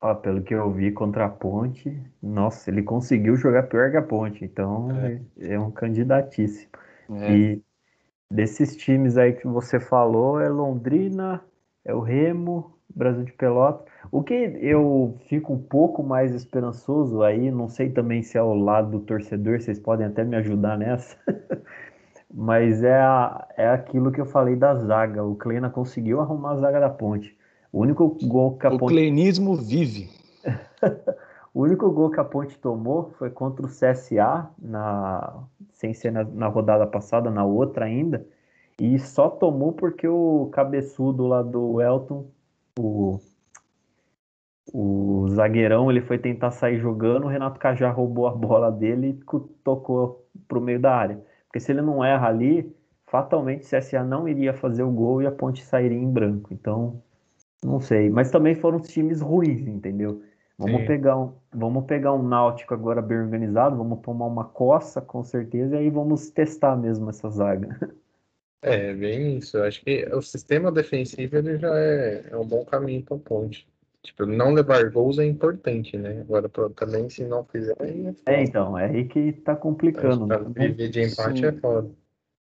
Ó, 0.00 0.14
pelo 0.14 0.42
que 0.42 0.54
eu 0.54 0.72
vi 0.72 0.92
contra 0.92 1.26
a 1.26 1.28
Ponte, 1.28 2.02
nossa, 2.22 2.70
ele 2.70 2.82
conseguiu 2.82 3.36
jogar 3.36 3.64
pior 3.64 3.90
que 3.90 3.98
a 3.98 4.02
Ponte, 4.02 4.44
então 4.46 4.88
é, 4.92 5.20
é 5.36 5.60
um 5.60 5.70
candidatíssimo. 5.70 6.70
É. 7.10 7.36
E 7.36 7.62
Desses 8.30 8.76
times 8.76 9.16
aí 9.16 9.32
que 9.32 9.46
você 9.46 9.80
falou, 9.80 10.40
é 10.40 10.48
Londrina, 10.48 11.42
é 11.84 11.94
o 11.94 12.00
Remo, 12.00 12.74
Brasil 12.94 13.24
de 13.24 13.32
Pelotas. 13.32 13.86
O 14.12 14.22
que 14.22 14.34
eu 14.34 15.18
fico 15.28 15.52
um 15.52 15.58
pouco 15.58 16.02
mais 16.02 16.34
esperançoso 16.34 17.22
aí, 17.22 17.50
não 17.50 17.68
sei 17.68 17.90
também 17.90 18.22
se 18.22 18.36
é 18.36 18.40
ao 18.40 18.54
lado 18.54 18.90
do 18.90 19.00
torcedor, 19.00 19.60
vocês 19.60 19.78
podem 19.78 20.06
até 20.06 20.24
me 20.24 20.36
ajudar 20.36 20.76
nessa, 20.76 21.16
mas 22.32 22.82
é, 22.82 23.00
a, 23.00 23.46
é 23.56 23.68
aquilo 23.68 24.12
que 24.12 24.20
eu 24.20 24.26
falei 24.26 24.56
da 24.56 24.74
zaga. 24.74 25.24
O 25.24 25.34
Kleina 25.34 25.70
conseguiu 25.70 26.20
arrumar 26.20 26.52
a 26.52 26.56
zaga 26.56 26.80
da 26.80 26.90
ponte. 26.90 27.36
O 27.72 27.80
único 27.80 28.16
gol 28.22 28.56
que 28.56 28.66
a 28.66 28.70
o 28.70 28.78
ponte. 28.78 28.90
O 28.90 28.94
cleinismo 28.94 29.56
vive. 29.56 30.10
o 31.52 31.62
único 31.62 31.90
gol 31.90 32.10
que 32.10 32.20
a 32.20 32.24
Ponte 32.24 32.58
tomou 32.58 33.10
foi 33.18 33.30
contra 33.30 33.66
o 33.66 33.68
CSA, 33.68 34.48
na, 34.58 35.42
sem 35.78 35.94
ser 35.94 36.10
na, 36.10 36.24
na 36.24 36.48
rodada 36.48 36.86
passada, 36.86 37.30
na 37.30 37.44
outra 37.44 37.84
ainda. 37.86 38.26
E 38.80 38.98
só 38.98 39.30
tomou 39.30 39.72
porque 39.72 40.06
o 40.06 40.50
cabeçudo 40.52 41.26
lá 41.26 41.40
do 41.40 41.80
Elton, 41.80 42.28
o, 42.78 43.18
o 44.72 45.28
zagueirão, 45.30 45.90
ele 45.90 46.00
foi 46.00 46.18
tentar 46.18 46.50
sair 46.50 46.78
jogando, 46.80 47.24
o 47.24 47.28
Renato 47.28 47.60
Cajá 47.60 47.90
roubou 47.90 48.26
a 48.26 48.34
bola 48.34 48.70
dele 48.72 49.10
e 49.10 49.40
tocou 49.64 50.26
pro 50.48 50.60
meio 50.60 50.80
da 50.80 50.94
área. 50.94 51.24
Porque 51.46 51.60
se 51.60 51.70
ele 51.72 51.80
não 51.80 52.04
erra 52.04 52.28
ali, 52.28 52.74
fatalmente 53.06 53.62
o 53.62 53.78
CSA 53.78 54.02
não 54.02 54.28
iria 54.28 54.52
fazer 54.52 54.82
o 54.82 54.90
gol 54.90 55.22
e 55.22 55.26
a 55.26 55.32
Ponte 55.32 55.64
sairia 55.64 55.96
em 55.96 56.10
branco. 56.10 56.52
Então, 56.52 57.00
não 57.64 57.80
sei. 57.80 58.10
Mas 58.10 58.30
também 58.32 58.56
foram 58.56 58.80
times 58.80 59.20
ruins, 59.20 59.66
entendeu? 59.66 60.22
Vamos 60.58 60.86
pegar, 60.86 61.16
um, 61.16 61.32
vamos 61.54 61.84
pegar 61.84 62.12
um 62.12 62.22
Náutico 62.22 62.74
agora 62.74 63.00
bem 63.00 63.18
organizado, 63.18 63.76
vamos 63.76 64.00
tomar 64.00 64.26
uma 64.26 64.44
coça, 64.44 65.00
com 65.00 65.22
certeza, 65.22 65.76
e 65.76 65.78
aí 65.78 65.90
vamos 65.90 66.30
testar 66.30 66.76
mesmo 66.76 67.08
essa 67.08 67.30
zaga. 67.30 67.78
É, 68.60 68.92
bem 68.92 69.36
isso. 69.36 69.56
Eu 69.56 69.64
acho 69.64 69.84
que 69.84 70.04
o 70.12 70.20
sistema 70.20 70.72
defensivo 70.72 71.36
ele 71.36 71.58
já 71.58 71.72
é, 71.78 72.24
é 72.30 72.36
um 72.36 72.44
bom 72.44 72.64
caminho 72.64 73.04
para 73.04 73.16
a 73.16 73.20
ponte. 73.20 73.68
Tipo, 74.02 74.26
não 74.26 74.52
levar 74.52 74.90
gols 74.90 75.18
é 75.18 75.24
importante, 75.24 75.96
né? 75.96 76.20
Agora, 76.20 76.48
também, 76.48 77.08
se 77.08 77.24
não 77.24 77.44
fizer, 77.44 77.76
aí 77.78 78.14
é, 78.26 78.34
é 78.34 78.42
então, 78.42 78.76
é 78.76 78.86
aí 78.86 79.04
que 79.04 79.32
tá 79.32 79.54
complicando. 79.54 80.26
Né? 80.26 80.38
Viver 80.56 80.88
de 80.88 81.02
empate 81.02 81.40
Sim. 81.40 81.46
é 81.46 81.52
foda. 81.52 81.90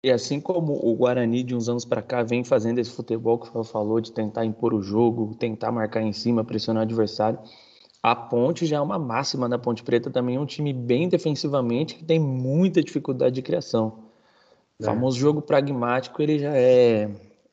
E 0.02 0.10
assim 0.10 0.40
como 0.40 0.74
o 0.74 0.96
Guarani 0.96 1.44
de 1.44 1.54
uns 1.54 1.68
anos 1.68 1.84
para 1.84 2.02
cá 2.02 2.24
vem 2.24 2.44
fazendo 2.44 2.80
esse 2.80 2.92
futebol 2.92 3.38
que 3.38 3.52
você 3.52 3.70
falou, 3.70 4.00
de 4.00 4.14
tentar 4.14 4.46
impor 4.46 4.74
o 4.74 4.82
jogo, 4.82 5.36
tentar 5.36 5.72
marcar 5.72 6.02
em 6.02 6.14
cima, 6.14 6.46
pressionar 6.46 6.84
o 6.84 6.86
adversário, 6.86 7.40
a 8.02 8.16
Ponte 8.16 8.66
já 8.66 8.78
é 8.78 8.82
uma 8.82 8.98
máxima 8.98 9.50
da 9.50 9.58
Ponte 9.58 9.84
Preta, 9.84 10.10
também 10.10 10.38
é 10.38 10.40
um 10.40 10.46
time 10.46 10.74
bem 10.74 11.10
defensivamente 11.10 11.96
que 11.96 12.04
tem 12.04 12.20
muita 12.20 12.82
dificuldade 12.82 13.36
de 13.36 13.42
criação. 13.42 14.06
O 14.80 14.84
é. 14.84 14.86
famoso 14.86 15.20
jogo 15.20 15.42
pragmático, 15.42 16.22
ele 16.22 16.40
já 16.40 16.56
é, 16.56 17.10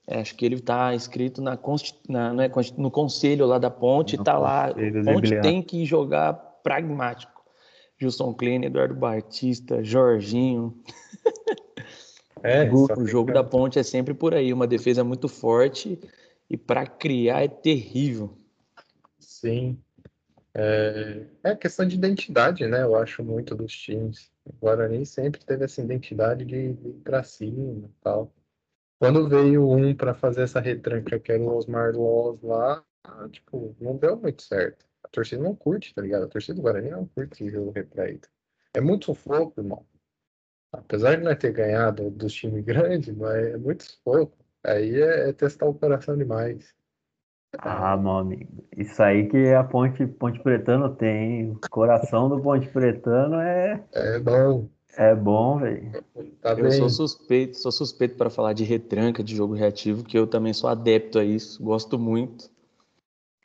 é 0.07 0.21
acho 0.21 0.37
que 0.37 0.47
ele 0.47 0.55
está 0.55 0.95
escrito 0.95 1.43
na, 1.43 1.59
na 2.09 2.45
é, 2.45 2.51
no 2.77 2.91
conselho 2.91 3.47
lá 3.47 3.59
da 3.59 3.71
Ponte, 3.71 4.17
está 4.17 4.39
lá, 4.39 4.73
Ponte 5.05 5.41
tem 5.41 5.61
que 5.61 5.85
jogar 5.85 6.35
pragmático. 6.63 7.37
Gilson 7.99 8.35
Klein, 8.35 8.65
Eduardo 8.65 8.95
Batista, 8.95 9.83
Jorginho. 9.83 10.75
É, 12.43 12.71
o 12.71 13.07
jogo 13.07 13.33
da 13.33 13.43
ponte 13.43 13.79
é 13.79 13.83
sempre 13.83 14.15
por 14.15 14.35
aí, 14.35 14.53
uma 14.53 14.67
defesa 14.67 15.03
muito 15.03 15.27
forte 15.27 15.99
e 16.49 16.57
para 16.57 16.87
criar 16.87 17.43
é 17.43 17.49
terrível. 17.49 18.37
Sim. 19.19 19.79
É, 20.59 21.27
é 21.43 21.57
questão 21.57 21.87
de 21.87 21.97
identidade, 21.97 22.67
né? 22.67 22.83
Eu 22.83 22.97
acho 22.97 23.23
muito 23.23 23.55
dos 23.55 23.73
times. 23.73 24.33
O 24.45 24.53
Guarani 24.53 25.05
sempre 25.05 25.45
teve 25.45 25.65
essa 25.65 25.83
identidade 25.83 26.45
de 26.45 26.57
ir 26.57 26.75
para 27.05 27.23
cima 27.23 27.87
e 27.87 27.93
tal. 28.03 28.33
Quando 28.99 29.29
veio 29.29 29.69
um 29.69 29.95
para 29.95 30.15
fazer 30.15 30.43
essa 30.43 30.61
retranca, 30.61 31.19
que 31.19 31.33
era 31.33 31.43
o 31.43 31.55
Osmar 31.55 31.95
Loz 31.95 32.41
lá, 32.43 32.83
tipo, 33.31 33.77
não 33.81 33.97
deu 33.97 34.17
muito 34.17 34.43
certo. 34.43 34.87
A 35.05 35.09
torcida 35.09 35.43
não 35.43 35.55
curte, 35.55 35.95
tá 35.95 36.03
ligado? 36.03 36.25
A 36.25 36.29
torcida 36.29 36.55
do 36.55 36.63
Guarani 36.63 36.91
não 36.91 37.07
curte 37.07 37.45
o 37.45 37.51
jogo 37.51 37.71
retraído. 37.73 38.27
É 38.75 38.81
muito 38.81 39.07
sufoco, 39.07 39.61
irmão 39.61 39.87
apesar 40.79 41.17
de 41.17 41.25
não 41.25 41.35
ter 41.35 41.53
ganhado 41.53 42.11
dos 42.11 42.33
times 42.33 42.63
grandes, 42.65 43.15
mas 43.15 43.55
é 43.55 43.57
muito 43.57 43.85
pouco. 44.05 44.37
Aí 44.65 45.01
é, 45.01 45.29
é, 45.29 45.33
testar 45.33 45.67
o 45.67 45.75
coração 45.75 46.17
demais. 46.17 46.75
Ah, 47.59 47.97
meu 47.97 48.13
amigo, 48.13 48.65
isso 48.77 49.03
aí 49.03 49.29
que 49.29 49.53
a 49.53 49.65
Ponte, 49.65 50.07
Ponte 50.07 50.41
Pretano 50.41 50.95
tem. 50.95 51.51
O 51.51 51.61
coração 51.71 52.29
do 52.29 52.41
Ponte 52.41 52.69
Pretano 52.69 53.37
é. 53.37 53.83
É 53.93 54.19
bom. 54.19 54.69
É 54.97 55.15
bom, 55.15 55.59
velho. 55.59 55.93
Tá 56.41 56.55
eu 56.55 56.73
sou 56.73 56.89
suspeito, 56.89 57.59
sou 57.59 57.71
suspeito 57.71 58.17
para 58.17 58.31
falar 58.31 58.55
de 58.55 58.65
retranca, 58.65 59.23
de 59.23 59.37
jogo 59.37 59.55
reativo, 59.55 60.03
que 60.03 60.19
eu 60.19 60.27
também 60.27 60.55
sou 60.55 60.71
adepto 60.71 61.19
a 61.19 61.25
isso, 61.25 61.63
gosto 61.63 61.99
muito. 61.99 62.51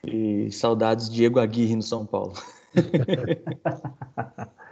E 0.06 0.52
saudades 0.52 1.10
Diego 1.10 1.40
Aguirre 1.40 1.76
no 1.76 1.84
São 1.84 2.06
Paulo. 2.06 2.34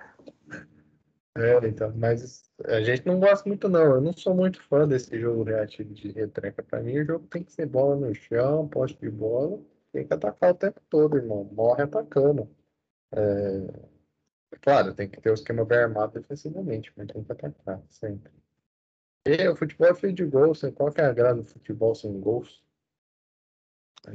É, 1.39 1.67
então, 1.67 1.93
mas 1.95 2.51
a 2.65 2.81
gente 2.81 3.05
não 3.05 3.19
gosta 3.19 3.47
muito, 3.47 3.69
não. 3.69 3.95
Eu 3.95 4.01
não 4.01 4.13
sou 4.13 4.35
muito 4.35 4.61
fã 4.63 4.87
desse 4.87 5.17
jogo 5.19 5.43
reativo 5.43 5.93
de 5.93 6.11
retranca. 6.11 6.61
Pra 6.61 6.81
mim, 6.81 6.99
o 6.99 7.05
jogo 7.05 7.27
tem 7.27 7.43
que 7.43 7.51
ser 7.51 7.65
bola 7.65 7.95
no 7.95 8.13
chão, 8.13 8.67
poste 8.67 8.99
de 8.99 9.09
bola. 9.09 9.59
Tem 9.91 10.05
que 10.05 10.13
atacar 10.13 10.51
o 10.51 10.55
tempo 10.55 10.81
todo, 10.89 11.17
irmão. 11.17 11.45
Morre 11.45 11.83
atacando. 11.83 12.49
É... 13.11 13.89
Claro, 14.61 14.93
tem 14.93 15.07
que 15.07 15.21
ter 15.21 15.31
o 15.31 15.33
esquema 15.33 15.63
bem 15.63 15.77
armado 15.77 16.19
defensivamente, 16.19 16.91
mas 16.97 17.07
tem 17.07 17.23
que 17.23 17.31
atacar 17.31 17.81
sempre. 17.89 18.31
E 19.25 19.47
o 19.47 19.55
futebol 19.55 19.87
é 19.87 19.95
feito 19.95 20.17
de 20.17 20.25
gols. 20.25 20.61
Qual 20.75 20.91
que 20.91 21.01
é 21.01 21.05
a 21.05 21.13
graça 21.13 21.35
do 21.35 21.45
futebol 21.45 21.95
sem 21.95 22.19
gols? 22.19 22.63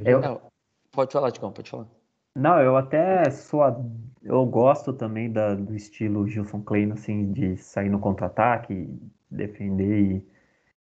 Eu... 0.03 0.51
Pode 0.91 1.11
falar, 1.11 1.31
Ticão, 1.31 1.51
pode 1.51 1.69
falar. 1.69 1.87
Não, 2.35 2.59
eu 2.61 2.75
até 2.77 3.29
sou. 3.31 3.63
A... 3.63 3.75
Eu 4.21 4.45
gosto 4.45 4.91
também 4.93 5.31
da, 5.31 5.53
do 5.55 5.75
estilo 5.75 6.27
Gilson 6.27 6.61
Klein, 6.61 6.91
assim, 6.91 7.31
de 7.31 7.57
sair 7.57 7.89
no 7.89 7.99
contra-ataque, 7.99 8.89
defender 9.29 10.01
e 10.01 10.27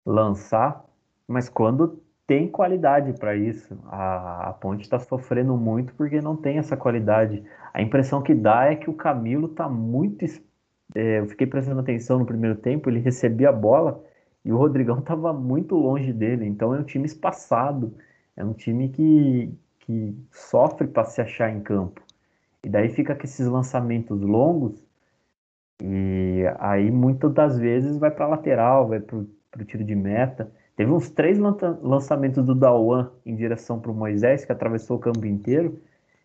lançar, 0.06 0.86
mas 1.28 1.50
quando 1.50 2.02
tem 2.26 2.50
qualidade 2.50 3.14
para 3.20 3.36
isso. 3.36 3.78
A, 3.86 4.50
a 4.50 4.54
Ponte 4.54 4.84
está 4.84 5.00
sofrendo 5.00 5.56
muito 5.58 5.94
porque 5.96 6.22
não 6.22 6.36
tem 6.36 6.58
essa 6.58 6.78
qualidade. 6.78 7.44
A 7.74 7.82
impressão 7.82 8.22
que 8.22 8.34
dá 8.34 8.66
é 8.66 8.76
que 8.76 8.90
o 8.90 8.94
Camilo 8.94 9.48
está 9.48 9.68
muito. 9.70 10.26
É, 10.96 11.20
eu 11.20 11.28
fiquei 11.28 11.48
prestando 11.48 11.80
atenção 11.82 12.20
no 12.20 12.26
primeiro 12.26 12.56
tempo, 12.58 12.90
ele 12.90 13.00
recebia 13.00 13.50
a 13.50 13.52
bola 13.52 14.04
e 14.46 14.52
o 14.52 14.58
Rodrigão 14.58 15.00
estava 15.00 15.34
muito 15.34 15.76
longe 15.76 16.14
dele. 16.14 16.46
Então 16.46 16.74
é 16.74 16.80
um 16.80 16.84
time 16.84 17.06
espaçado, 17.06 17.96
é 18.36 18.44
um 18.44 18.54
time 18.54 18.90
que, 18.90 19.54
que 19.86 20.16
sofre 20.32 20.88
para 20.88 21.06
se 21.06 21.22
achar 21.22 21.50
em 21.52 21.62
campo. 21.62 22.02
E 22.64 22.70
daí 22.70 22.90
fica 22.90 23.14
com 23.16 23.24
esses 23.24 23.46
lançamentos 23.46 24.22
longos 24.22 24.84
e 25.82 26.44
aí 26.60 26.90
muitas 26.90 27.34
das 27.34 27.58
vezes 27.58 27.98
vai 27.98 28.10
para 28.10 28.28
lateral, 28.28 28.88
vai 28.88 29.00
para 29.02 29.18
o 29.18 29.66
tiro 29.66 29.84
de 29.84 29.96
meta. 29.96 30.50
Teve 30.76 30.92
uns 30.92 31.10
três 31.10 31.38
lançamentos 31.38 32.46
do 32.46 32.56
Dawan 32.56 33.12
em 33.26 33.36
direção 33.36 33.80
para 33.80 33.92
o 33.92 33.94
Moisés, 33.94 34.46
que 34.46 34.52
atravessou 34.52 34.98
o 34.98 35.00
campo 35.00 35.26
inteiro, 35.26 35.80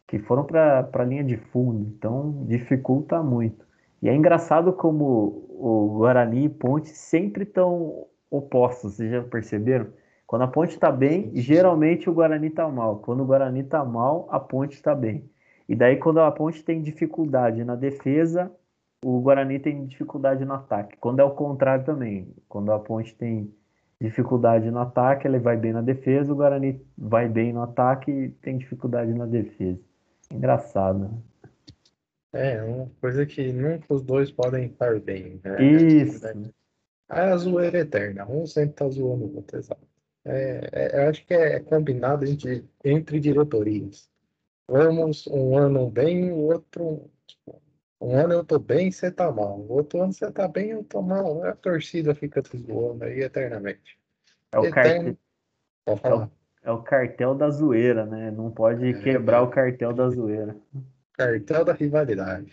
que 0.07 0.19
foram 0.19 0.45
para 0.45 0.89
a 0.93 1.05
linha 1.05 1.25
de 1.25 1.37
fundo. 1.37 1.93
Então 1.97 2.45
dificulta 2.47 3.23
muito. 3.23 3.67
E 4.01 4.09
é 4.09 4.15
engraçado 4.15 4.73
como 4.73 5.45
o 5.51 5.97
Guarani 5.99 6.45
e 6.45 6.49
Ponte 6.49 6.89
sempre 6.91 7.43
estão 7.43 8.07
opostos, 8.31 8.95
vocês 8.95 9.11
já 9.11 9.23
perceberam? 9.25 9.89
Quando 10.29 10.43
a 10.43 10.47
ponte 10.47 10.75
está 10.75 10.93
bem, 10.93 11.31
geralmente 11.35 12.11
o 12.11 12.13
Guarani 12.13 12.49
está 12.49 12.69
mal. 12.69 12.99
Quando 12.99 13.23
o 13.23 13.25
Guarani 13.25 13.61
está 13.61 13.83
mal, 13.83 14.29
a 14.31 14.39
ponte 14.39 14.75
está 14.75 14.95
bem. 14.95 15.25
E 15.67 15.75
daí, 15.75 15.97
quando 15.97 16.21
a 16.21 16.31
ponte 16.31 16.63
tem 16.63 16.83
dificuldade 16.83 17.65
na 17.65 17.75
defesa, 17.75 18.53
o 19.03 19.21
Guarani 19.23 19.59
tem 19.59 19.87
dificuldade 19.87 20.45
no 20.45 20.53
ataque. 20.53 20.99
Quando 20.99 21.21
é 21.21 21.25
o 21.25 21.31
contrário 21.31 21.83
também. 21.83 22.29
Quando 22.47 22.71
a 22.71 22.79
ponte 22.79 23.15
tem 23.15 23.51
dificuldade 23.99 24.71
no 24.71 24.81
ataque, 24.81 25.27
ele 25.27 25.39
vai 25.39 25.57
bem 25.57 25.73
na 25.73 25.81
defesa, 25.81 26.31
o 26.31 26.37
Guarani 26.37 26.79
vai 26.97 27.27
bem 27.27 27.51
no 27.51 27.63
ataque 27.63 28.11
e 28.11 28.29
tem 28.29 28.59
dificuldade 28.59 29.15
na 29.15 29.25
defesa. 29.25 29.81
Engraçado, 30.31 30.99
né? 30.99 31.11
É, 32.35 32.63
uma 32.63 32.91
coisa 33.01 33.25
que 33.25 33.51
nunca 33.51 33.87
os 33.89 34.03
dois 34.03 34.31
podem 34.31 34.67
estar 34.67 35.01
bem. 35.01 35.41
Né? 35.43 35.65
Isso. 35.65 36.27
É 37.09 37.21
a 37.21 37.37
zoeira 37.39 37.79
eterna. 37.79 38.27
Um 38.29 38.47
sempre 38.47 38.75
tá 38.75 38.87
zoando 38.91 39.25
o 39.25 39.37
outro, 39.37 39.57
exato. 39.57 39.89
É, 40.25 40.69
é, 40.73 41.05
eu 41.05 41.09
acho 41.09 41.25
que 41.27 41.35
é 41.35 41.61
combinado 41.61 42.25
entre, 42.25 42.65
entre 42.85 43.21
diretorias. 43.21 44.11
Vamos 44.69 45.27
um 45.27 45.57
ano 45.57 45.91
bem, 45.91 46.31
o 46.31 46.37
outro. 46.37 47.11
Tipo, 47.27 47.63
um 48.01 48.15
ano 48.15 48.35
eu 48.35 48.45
tô 48.45 48.59
bem, 48.59 48.91
você 48.91 49.11
tá 49.11 49.33
mal. 49.33 49.59
O 49.59 49.73
outro 49.73 50.03
ano 50.03 50.13
você 50.13 50.31
tá 50.31 50.47
bem, 50.47 50.71
eu 50.71 50.85
tô 50.85 51.01
mal. 51.01 51.43
A 51.45 51.55
torcida 51.55 52.15
fica 52.15 52.43
te 52.43 52.59
zoando 52.59 53.05
aí 53.05 53.21
eternamente. 53.21 53.99
É 54.53 54.59
o, 54.59 54.71
cartel, 54.71 55.17
é, 55.87 56.15
o, 56.15 56.31
é 56.63 56.71
o 56.71 56.83
cartel 56.83 57.35
da 57.35 57.51
zoeira, 57.51 58.05
né? 58.05 58.31
Não 58.31 58.51
pode 58.51 58.87
é, 58.87 58.93
quebrar 58.93 59.43
o 59.43 59.49
cartel 59.49 59.93
da 59.93 60.09
zoeira. 60.11 60.57
Cartel 61.15 61.65
da 61.65 61.73
rivalidade. 61.73 62.53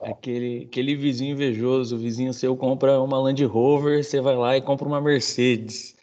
aquele, 0.00 0.66
aquele 0.68 0.96
vizinho 0.96 1.32
invejoso, 1.32 1.96
o 1.96 1.98
vizinho 1.98 2.32
seu 2.32 2.56
compra 2.56 3.00
uma 3.00 3.20
Land 3.20 3.44
Rover, 3.44 4.02
você 4.02 4.20
vai 4.20 4.36
lá 4.36 4.56
e 4.56 4.62
compra 4.62 4.86
uma 4.86 5.00
Mercedes. 5.00 5.94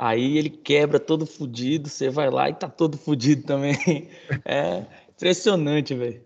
Aí 0.00 0.38
ele 0.38 0.48
quebra 0.48 1.00
todo 1.00 1.26
fudido, 1.26 1.88
você 1.88 2.08
vai 2.08 2.30
lá 2.30 2.48
e 2.48 2.54
tá 2.54 2.68
todo 2.68 2.96
fudido 2.96 3.42
também. 3.44 3.74
É 4.46 4.86
impressionante, 5.10 5.92
velho. 5.92 6.24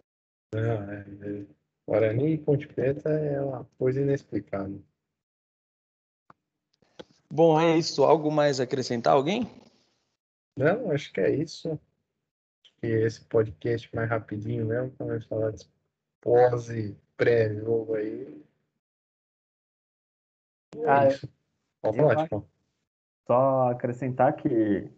É, 0.55 0.59
é, 0.59 1.47
Guarani 1.89 2.35
e 2.35 2.39
Ponte 2.39 2.69
Preta 2.69 3.09
é 3.09 3.41
uma 3.41 3.65
coisa 3.79 4.03
inexplicável. 4.03 4.83
Bom, 7.31 7.59
é 7.59 7.79
isso. 7.79 8.05
Algo 8.05 8.31
mais 8.31 8.61
a 8.61 8.65
acrescentar? 8.65 9.15
Alguém? 9.15 9.51
Não, 10.55 10.91
acho 10.91 11.11
que 11.11 11.23
é 11.23 11.35
isso. 11.35 11.81
que 12.79 12.87
esse 12.87 13.25
podcast 13.25 13.89
mais 13.97 14.11
rapidinho 14.11 14.67
mesmo, 14.67 14.91
quando 14.99 15.13
a 15.13 15.19
gente 15.19 15.29
falar 15.29 15.51
de 15.53 15.67
pós 16.21 16.69
e 16.69 16.95
pré-jogo 17.17 17.95
aí. 17.95 18.45
É 20.77 20.91
ah, 20.91 21.09
isso. 21.09 21.27
Pode 21.81 21.97
falar, 21.97 22.25
tipo. 22.25 22.52
Só 23.33 23.71
acrescentar 23.71 24.35
que 24.35 24.91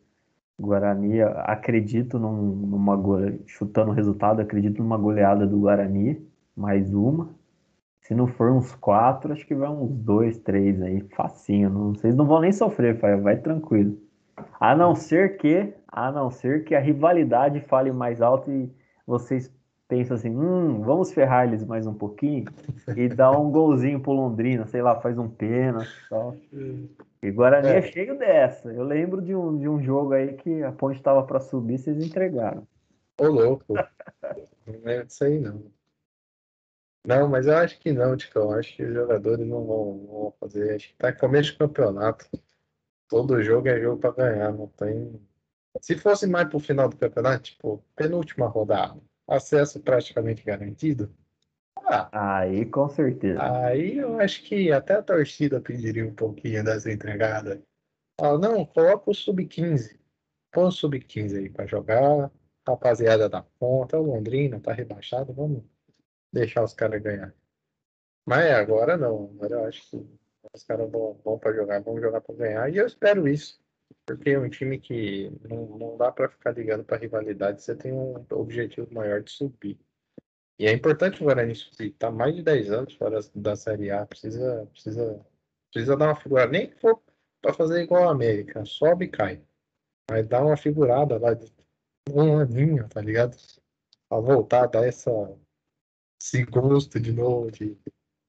Guarani, 0.59 1.23
acredito 1.23 2.19
num, 2.19 2.33
numa 2.33 3.01
chutando 3.47 3.93
o 3.93 3.95
resultado, 3.95 4.41
acredito 4.41 4.83
numa 4.83 4.99
goleada 4.99 5.47
do 5.47 5.61
Guarani, 5.61 6.21
mais 6.57 6.93
uma. 6.93 7.29
Se 8.01 8.13
não 8.13 8.27
for 8.27 8.51
uns 8.51 8.75
quatro, 8.75 9.33
acho 9.33 9.47
que 9.47 9.55
vai 9.55 9.69
uns 9.69 9.89
dois, 9.89 10.37
três 10.39 10.83
aí, 10.83 11.01
facinho. 11.15 11.71
Não, 11.71 11.95
vocês 11.95 12.17
não 12.17 12.27
vão 12.27 12.41
nem 12.41 12.51
sofrer, 12.51 12.99
vai, 12.99 13.17
vai 13.21 13.37
tranquilo. 13.37 13.97
A 14.59 14.75
não 14.75 14.97
ser 14.97 15.37
que, 15.37 15.73
a 15.87 16.11
não 16.11 16.29
ser 16.29 16.65
que 16.65 16.75
a 16.75 16.81
rivalidade 16.81 17.61
fale 17.61 17.93
mais 17.93 18.21
alto 18.21 18.51
e 18.51 18.69
vocês 19.07 19.49
pensam 19.87 20.17
assim, 20.17 20.37
hum, 20.37 20.83
vamos 20.83 21.13
ferrar 21.13 21.47
eles 21.47 21.65
mais 21.65 21.87
um 21.87 21.95
pouquinho 21.95 22.47
e 22.97 23.09
dá 23.09 23.31
um 23.31 23.53
golzinho 23.53 24.01
pro 24.01 24.11
Londrina, 24.11 24.67
sei 24.67 24.83
lá, 24.83 25.01
faz 25.01 25.17
um 25.19 25.29
pênalti 25.29 25.89
só. 26.09 26.35
E 27.25 27.31
Guarani 27.31 27.69
é. 27.69 27.79
é 27.79 27.83
cheio 27.83 28.19
dessa. 28.19 28.71
Eu 28.71 28.85
lembro 28.85 29.23
de 29.23 29.35
um, 29.35 29.59
de 29.59 29.67
um 29.67 29.83
jogo 29.83 30.13
aí 30.13 30.35
que 30.35 30.63
a 30.63 30.71
ponte 30.71 30.97
estava 30.97 31.25
para 31.25 31.41
subir, 31.41 31.79
vocês 31.79 31.97
entregaram. 31.97 32.69
Ô, 33.19 33.29
louco. 33.29 33.73
não 33.73 34.91
é 34.91 35.03
isso 35.05 35.25
aí, 35.25 35.41
não. 35.41 35.73
Não, 37.07 37.27
mas 37.27 37.47
eu 37.47 37.57
acho 37.57 37.79
que 37.81 37.93
não, 37.93 38.15
Tico. 38.15 38.39
Eu 38.39 38.53
acho 38.53 38.77
que 38.77 38.83
os 38.83 38.93
jogadores 38.93 39.47
não 39.47 39.65
vão, 39.65 39.97
não 39.97 40.07
vão 40.07 40.35
fazer. 40.39 40.75
Acho 40.75 40.89
que 40.89 40.97
tá 40.97 41.15
começo 41.15 41.53
de 41.53 41.59
campeonato. 41.59 42.29
Todo 43.09 43.43
jogo 43.43 43.69
é 43.69 43.81
jogo 43.81 43.99
para 43.99 44.13
ganhar, 44.13 44.53
não 44.53 44.69
tem. 44.69 45.19
Se 45.81 45.97
fosse 45.97 46.27
mais 46.27 46.47
pro 46.49 46.61
final 46.61 46.91
do 46.91 46.97
campeonato, 46.97 47.45
tipo, 47.45 47.83
penúltima 47.97 48.49
rodada, 48.49 49.01
acesso 49.27 49.81
praticamente 49.81 50.45
garantido. 50.45 51.11
Ah, 51.95 52.39
aí 52.39 52.67
com 52.67 52.89
certeza. 52.89 53.41
Aí 53.41 53.99
eu 53.99 54.19
acho 54.19 54.43
que 54.43 54.73
até 54.73 54.95
a 54.95 55.03
torcida 55.03 55.61
pediria 55.61 56.07
um 56.07 56.15
pouquinho 56.15 56.65
dessa 56.65 56.91
entregada. 56.91 57.63
Ah, 58.21 58.37
não, 58.39 58.65
coloca 58.65 59.11
o 59.11 59.15
sub-15. 59.15 59.99
Põe 60.51 60.65
o 60.65 60.71
sub-15 60.71 61.39
aí 61.39 61.49
para 61.49 61.67
jogar. 61.67 62.31
Rapaziada 62.67 63.29
da 63.29 63.43
ponta, 63.43 63.99
o 63.99 64.03
Londrina 64.03 64.59
tá 64.59 64.73
rebaixado, 64.73 65.35
vamos 65.35 65.63
deixar 66.33 66.65
os 66.65 66.73
caras 66.73 67.03
ganhar. 67.03 67.35
Mas 68.27 68.51
agora 68.53 68.97
não, 68.97 69.31
agora 69.35 69.55
eu 69.55 69.65
acho 69.67 69.91
que 69.91 70.07
os 70.53 70.65
caras 70.65 70.91
vão, 70.91 71.21
vão 71.23 71.39
para 71.39 71.53
jogar, 71.53 71.83
vão 71.83 72.01
jogar 72.01 72.23
para 72.23 72.35
ganhar, 72.35 72.73
e 72.73 72.79
eu 72.79 72.87
espero 72.87 73.29
isso. 73.29 73.63
Porque 74.07 74.31
é 74.31 74.39
um 74.39 74.49
time 74.49 74.79
que 74.79 75.31
não, 75.49 75.79
não 75.79 75.97
dá 75.97 76.11
para 76.11 76.29
ficar 76.29 76.53
ligando 76.53 76.85
para 76.85 76.97
rivalidade, 76.97 77.63
você 77.63 77.77
tem 77.77 77.93
um 77.93 78.25
objetivo 78.31 78.93
maior 78.93 79.23
de 79.23 79.31
subir. 79.31 79.79
E 80.59 80.67
é 80.67 80.73
importante 80.73 81.21
o 81.21 81.25
Guarani 81.25 81.55
subir, 81.55 81.91
tá 81.93 82.11
mais 82.11 82.35
de 82.35 82.43
10 82.43 82.71
anos 82.71 82.95
fora 82.95 83.19
da 83.35 83.57
Série 83.57 83.91
A, 83.91 84.07
precisa, 84.07 84.69
precisa, 84.73 85.21
precisa 85.73 85.97
dar 85.97 86.07
uma 86.07 86.17
figurada, 86.17 86.53
nem 86.53 86.69
que 86.69 86.81
for 86.81 87.01
para 87.43 87.53
fazer 87.53 87.83
igual 87.83 88.09
a 88.09 88.13
América, 88.13 88.65
sobe 88.65 89.07
e 89.07 89.09
cai. 89.09 89.43
Mas 90.09 90.27
dá 90.29 90.43
uma 90.43 90.57
figurada 90.57 91.19
lá 91.19 91.35
de 91.35 91.53
um 92.11 92.39
aninho, 92.39 92.89
tá 92.89 93.01
ligado? 93.01 93.37
Pra 94.09 94.21
voltar, 94.21 94.67
dar 94.67 94.87
essa, 94.87 95.11
se 96.21 96.45
gosta 96.45 97.01
de 97.01 97.13
novo 97.13 97.51
de 97.51 97.77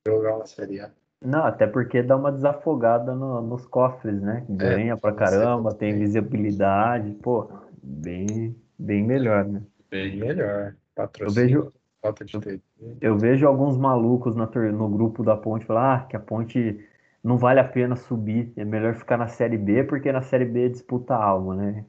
jogar 0.05 0.37
uma 0.37 0.45
Série 0.45 0.79
A. 0.79 0.91
Não, 1.21 1.45
até 1.45 1.65
porque 1.65 2.03
dá 2.03 2.15
uma 2.15 2.31
desafogada 2.31 3.15
no, 3.15 3.41
nos 3.41 3.65
cofres, 3.65 4.21
né? 4.21 4.45
É, 4.49 4.53
Ganha 4.53 4.93
é, 4.93 4.95
pra 4.95 5.13
caramba, 5.13 5.73
tem 5.73 5.97
visibilidade, 5.97 7.11
pô, 7.15 7.49
bem, 7.81 8.55
bem 8.77 9.03
melhor, 9.03 9.45
né? 9.45 9.61
Bem 9.89 10.17
melhor. 10.17 10.75
Patrocínio, 10.93 11.29
eu 11.29 11.63
vejo, 11.63 11.73
falta 12.05 12.25
de 12.25 12.39
ter. 12.39 12.61
Eu 13.01 13.17
vejo 13.17 13.47
alguns 13.47 13.77
malucos 13.77 14.35
no, 14.35 14.45
no 14.71 14.89
grupo 14.89 15.23
da 15.23 15.35
Ponte 15.35 15.65
falar 15.65 15.95
ah, 15.95 16.05
que 16.05 16.15
a 16.15 16.19
Ponte 16.19 16.79
não 17.23 17.37
vale 17.37 17.59
a 17.59 17.63
pena 17.63 17.95
subir, 17.95 18.53
é 18.55 18.63
melhor 18.63 18.93
ficar 18.93 19.17
na 19.17 19.27
Série 19.27 19.57
B, 19.57 19.83
porque 19.83 20.11
na 20.11 20.21
Série 20.21 20.45
B 20.45 20.69
disputa 20.69 21.15
algo, 21.15 21.53
né? 21.53 21.83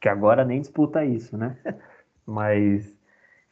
Que 0.00 0.08
agora 0.08 0.44
nem 0.44 0.60
disputa 0.60 1.04
isso, 1.04 1.36
né? 1.36 1.56
Mas 2.26 2.92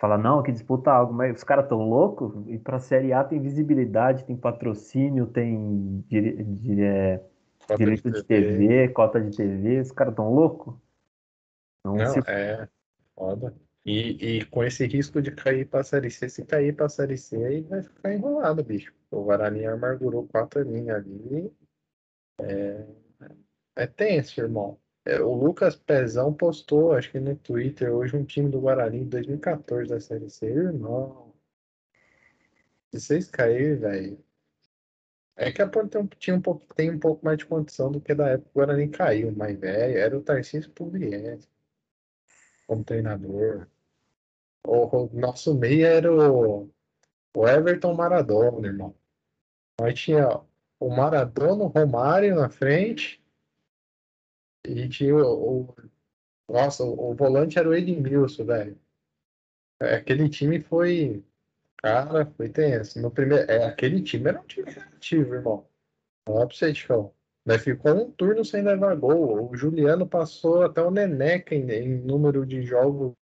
fala, 0.00 0.18
não, 0.18 0.42
que 0.42 0.52
disputa 0.52 0.92
algo, 0.92 1.12
mas 1.12 1.38
os 1.38 1.42
caras 1.42 1.68
tão 1.68 1.88
loucos, 1.88 2.32
e 2.46 2.56
pra 2.56 2.78
Série 2.78 3.12
A 3.12 3.24
tem 3.24 3.40
visibilidade, 3.40 4.24
tem 4.24 4.36
patrocínio, 4.36 5.26
tem 5.26 6.04
dire, 6.06 6.44
dire, 6.44 6.82
é, 6.82 7.20
direito 7.76 8.08
de, 8.08 8.22
TV. 8.22 8.58
TV, 8.58 8.88
cota 8.90 9.20
de 9.20 9.36
TV, 9.36 9.80
os 9.80 9.90
caras 9.90 10.14
tão 10.14 10.32
loucos? 10.32 10.72
Não, 11.84 11.96
não 11.96 12.06
se... 12.06 12.20
é 12.28 12.68
foda. 13.16 13.52
E, 13.88 14.38
e 14.40 14.44
com 14.44 14.62
esse 14.62 14.86
risco 14.86 15.22
de 15.22 15.30
cair 15.30 15.66
pra 15.66 15.82
Série 15.82 16.10
C, 16.10 16.28
se 16.28 16.44
cair 16.44 16.76
pra 16.76 16.90
Série 16.90 17.16
C, 17.16 17.42
aí 17.42 17.62
vai 17.62 17.82
ficar 17.82 18.12
enrolado, 18.12 18.62
bicho. 18.62 18.92
O 19.10 19.22
Guarani 19.22 19.64
amargurou 19.64 20.28
quatro 20.28 20.62
linhas 20.62 20.98
ali. 20.98 21.50
É, 22.38 22.86
é 23.76 23.86
tenso, 23.86 24.38
irmão. 24.42 24.78
É, 25.06 25.20
o 25.22 25.32
Lucas 25.32 25.74
Pezão 25.74 26.34
postou, 26.34 26.92
acho 26.92 27.10
que 27.10 27.18
no 27.18 27.34
Twitter, 27.36 27.90
hoje 27.90 28.14
um 28.14 28.26
time 28.26 28.50
do 28.50 28.60
Guarani 28.60 29.00
de 29.04 29.06
2014 29.06 29.88
da 29.88 29.98
Série 30.00 30.28
C. 30.28 30.44
Irmão. 30.46 31.32
Se 32.92 33.00
vocês 33.00 33.30
caírem, 33.30 33.76
velho. 33.76 34.24
É 35.34 35.50
que 35.50 35.62
a 35.62 35.68
Ponte 35.68 35.90
tem 35.92 36.06
tinha 36.18 36.36
um 36.36 36.42
pouco, 36.42 36.74
tem 36.74 36.90
um 36.90 36.98
pouco 36.98 37.24
mais 37.24 37.38
de 37.38 37.46
condição 37.46 37.90
do 37.90 38.02
que 38.02 38.14
da 38.14 38.28
época 38.28 38.50
que 38.50 38.58
o 38.58 38.60
Guarani 38.60 38.88
caiu, 38.88 39.32
mas, 39.32 39.58
velho, 39.58 39.96
era 39.96 40.18
o 40.18 40.22
Tarcísio 40.22 40.70
Pugliese 40.72 41.48
como 42.66 42.84
treinador. 42.84 43.66
O, 44.66 45.08
nosso 45.12 45.54
meio 45.54 45.86
era 45.86 46.12
o, 46.12 46.70
o 47.36 47.48
Everton 47.48 47.94
Maradona, 47.94 48.66
irmão. 48.66 48.94
Nós 49.80 49.98
tinha 49.98 50.40
o 50.80 50.88
Maradona, 50.88 51.64
o 51.64 51.68
Romário 51.68 52.34
na 52.34 52.48
frente 52.48 53.22
e 54.66 54.88
tinha 54.88 55.16
o, 55.16 55.62
o 55.62 55.74
nossa, 56.48 56.82
o, 56.82 57.10
o, 57.10 57.14
volante 57.14 57.58
era 57.58 57.68
o 57.68 57.74
Edmilson, 57.74 58.44
velho. 58.44 58.80
É, 59.80 59.96
aquele 59.96 60.28
time 60.28 60.60
foi. 60.60 61.24
Cara, 61.76 62.26
foi 62.36 62.48
tenso. 62.48 63.00
No 63.00 63.10
primeiro, 63.10 63.50
é, 63.50 63.64
aquele 63.66 64.02
time 64.02 64.28
era 64.30 64.40
um 64.40 64.46
time 64.46 64.70
relativo, 64.70 65.34
irmão. 65.34 65.66
Olha 66.28 66.46
pra 66.46 66.56
você. 66.56 66.72
Mas 67.48 67.64
ficou 67.64 67.94
um 67.94 68.10
turno 68.10 68.44
sem 68.44 68.60
levar 68.60 68.94
gol. 68.94 69.50
O 69.50 69.56
Juliano 69.56 70.06
passou 70.06 70.64
até 70.64 70.82
o 70.82 70.90
Neneca 70.90 71.54
em, 71.54 71.66
em 71.70 71.96
número 71.96 72.44
de 72.44 72.60
jogos 72.60 73.14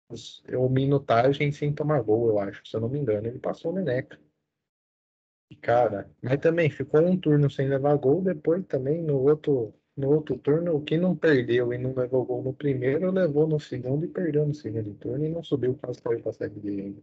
ou 0.53 0.69
minutagem 0.69 1.53
sem 1.53 1.73
tomar 1.73 2.03
gol, 2.03 2.31
eu 2.31 2.41
acho. 2.41 2.61
Se 2.67 2.77
eu 2.77 2.81
não 2.81 2.89
me 2.89 2.99
engano, 2.99 3.29
ele 3.29 3.39
passou 3.39 3.71
o 3.71 3.75
Neneca. 3.77 4.19
Cara, 5.63 6.11
mas 6.21 6.41
também 6.41 6.69
ficou 6.69 7.03
um 7.03 7.17
turno 7.17 7.49
sem 7.49 7.69
levar 7.69 7.97
gol. 7.99 8.21
Depois 8.21 8.67
também 8.67 9.01
no 9.01 9.23
outro 9.23 9.73
no 9.97 10.11
outro 10.11 10.37
turno, 10.39 10.83
quem 10.83 10.99
não 10.99 11.15
perdeu 11.17 11.73
e 11.73 11.79
não 11.79 11.95
levou 11.95 12.27
gol 12.27 12.43
no 12.43 12.53
primeiro, 12.53 13.13
levou 13.13 13.47
no 13.47 13.61
segundo 13.61 14.05
e 14.05 14.09
perdeu 14.09 14.45
no 14.45 14.53
segundo 14.53 14.93
turno 14.95 15.25
e 15.25 15.29
não 15.29 15.43
subiu 15.45 15.75
quase 15.77 16.03
para 16.03 16.19
a 16.29 16.33
Série 16.33 16.61
D 16.61 16.69
ainda. 16.69 17.03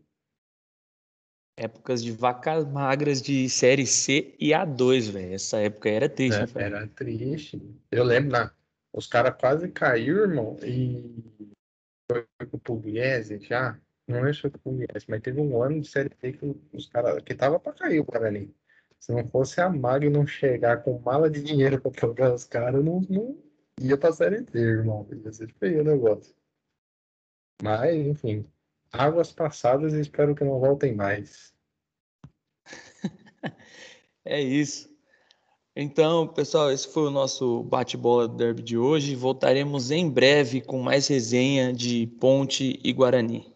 Épocas 1.56 2.04
de 2.04 2.12
vacas 2.12 2.66
magras 2.66 3.22
de 3.22 3.48
Série 3.50 3.86
C 3.86 4.36
e 4.40 4.50
A2, 4.50 5.12
velho. 5.12 5.34
Essa 5.34 5.58
época 5.58 5.90
era 5.90 6.10
triste. 6.10 6.42
É, 6.42 6.46
né, 6.46 6.52
era 6.56 6.88
triste. 6.88 7.62
Eu 7.92 8.04
lembro, 8.04 8.32
né? 8.32 8.50
os 8.94 9.08
caras 9.08 9.36
quase 9.40 9.70
caíram, 9.70 10.22
irmão, 10.22 10.58
e 10.64 11.24
foi 12.10 12.26
com 12.50 12.58
o 12.58 12.60
Pugliese 12.60 13.40
já. 13.40 13.80
Não 14.08 14.28
é 14.28 14.34
só 14.34 14.50
com 14.50 14.58
o 14.58 14.60
Pugliese, 14.60 15.06
mas 15.08 15.22
teve 15.22 15.42
um 15.42 15.62
ano 15.62 15.82
de 15.82 15.88
Série 15.88 16.16
C 16.20 16.34
que 16.34 16.56
os 16.72 16.88
caras 16.88 17.22
que 17.24 17.34
tava 17.34 17.60
para 17.60 17.74
cair 17.74 18.00
o 18.00 18.04
Guarani. 18.04 18.54
Se 19.00 19.12
não 19.12 19.28
fosse 19.28 19.60
a 19.60 19.70
não 19.70 20.26
chegar 20.26 20.84
com 20.84 21.00
mala 21.00 21.30
de 21.30 21.44
dinheiro 21.44 21.82
para 21.82 21.92
trocar 21.92 22.34
os 22.34 22.46
caras, 22.46 22.84
não, 22.84 23.02
não 23.10 23.38
ia 23.82 23.98
pra 23.98 24.14
série 24.14 24.42
D, 24.42 24.60
irmão. 24.60 25.08
Ia 25.12 25.34
ser 25.34 25.54
feio 25.60 25.82
o 25.82 25.84
negócio. 25.84 26.34
Mas, 27.62 27.96
enfim, 27.96 28.46
águas 28.94 29.32
passadas 29.32 29.94
e 29.94 30.00
espero 30.00 30.36
que 30.36 30.44
não 30.44 30.60
voltem 30.60 30.96
mais. 30.96 31.52
é 34.24 34.40
isso. 34.40 34.94
Então, 35.76 36.28
pessoal, 36.28 36.72
esse 36.72 36.88
foi 36.88 37.08
o 37.08 37.12
nosso 37.12 37.64
bate-bola 37.64 38.28
do 38.28 38.36
derby 38.36 38.62
de 38.62 38.78
hoje. 38.78 39.16
Voltaremos 39.16 39.90
em 39.90 40.08
breve 40.08 40.62
com 40.62 40.80
mais 40.80 41.08
resenha 41.08 41.74
de 41.74 42.06
Ponte 42.20 42.80
e 42.84 42.94
Guarani. 42.94 43.53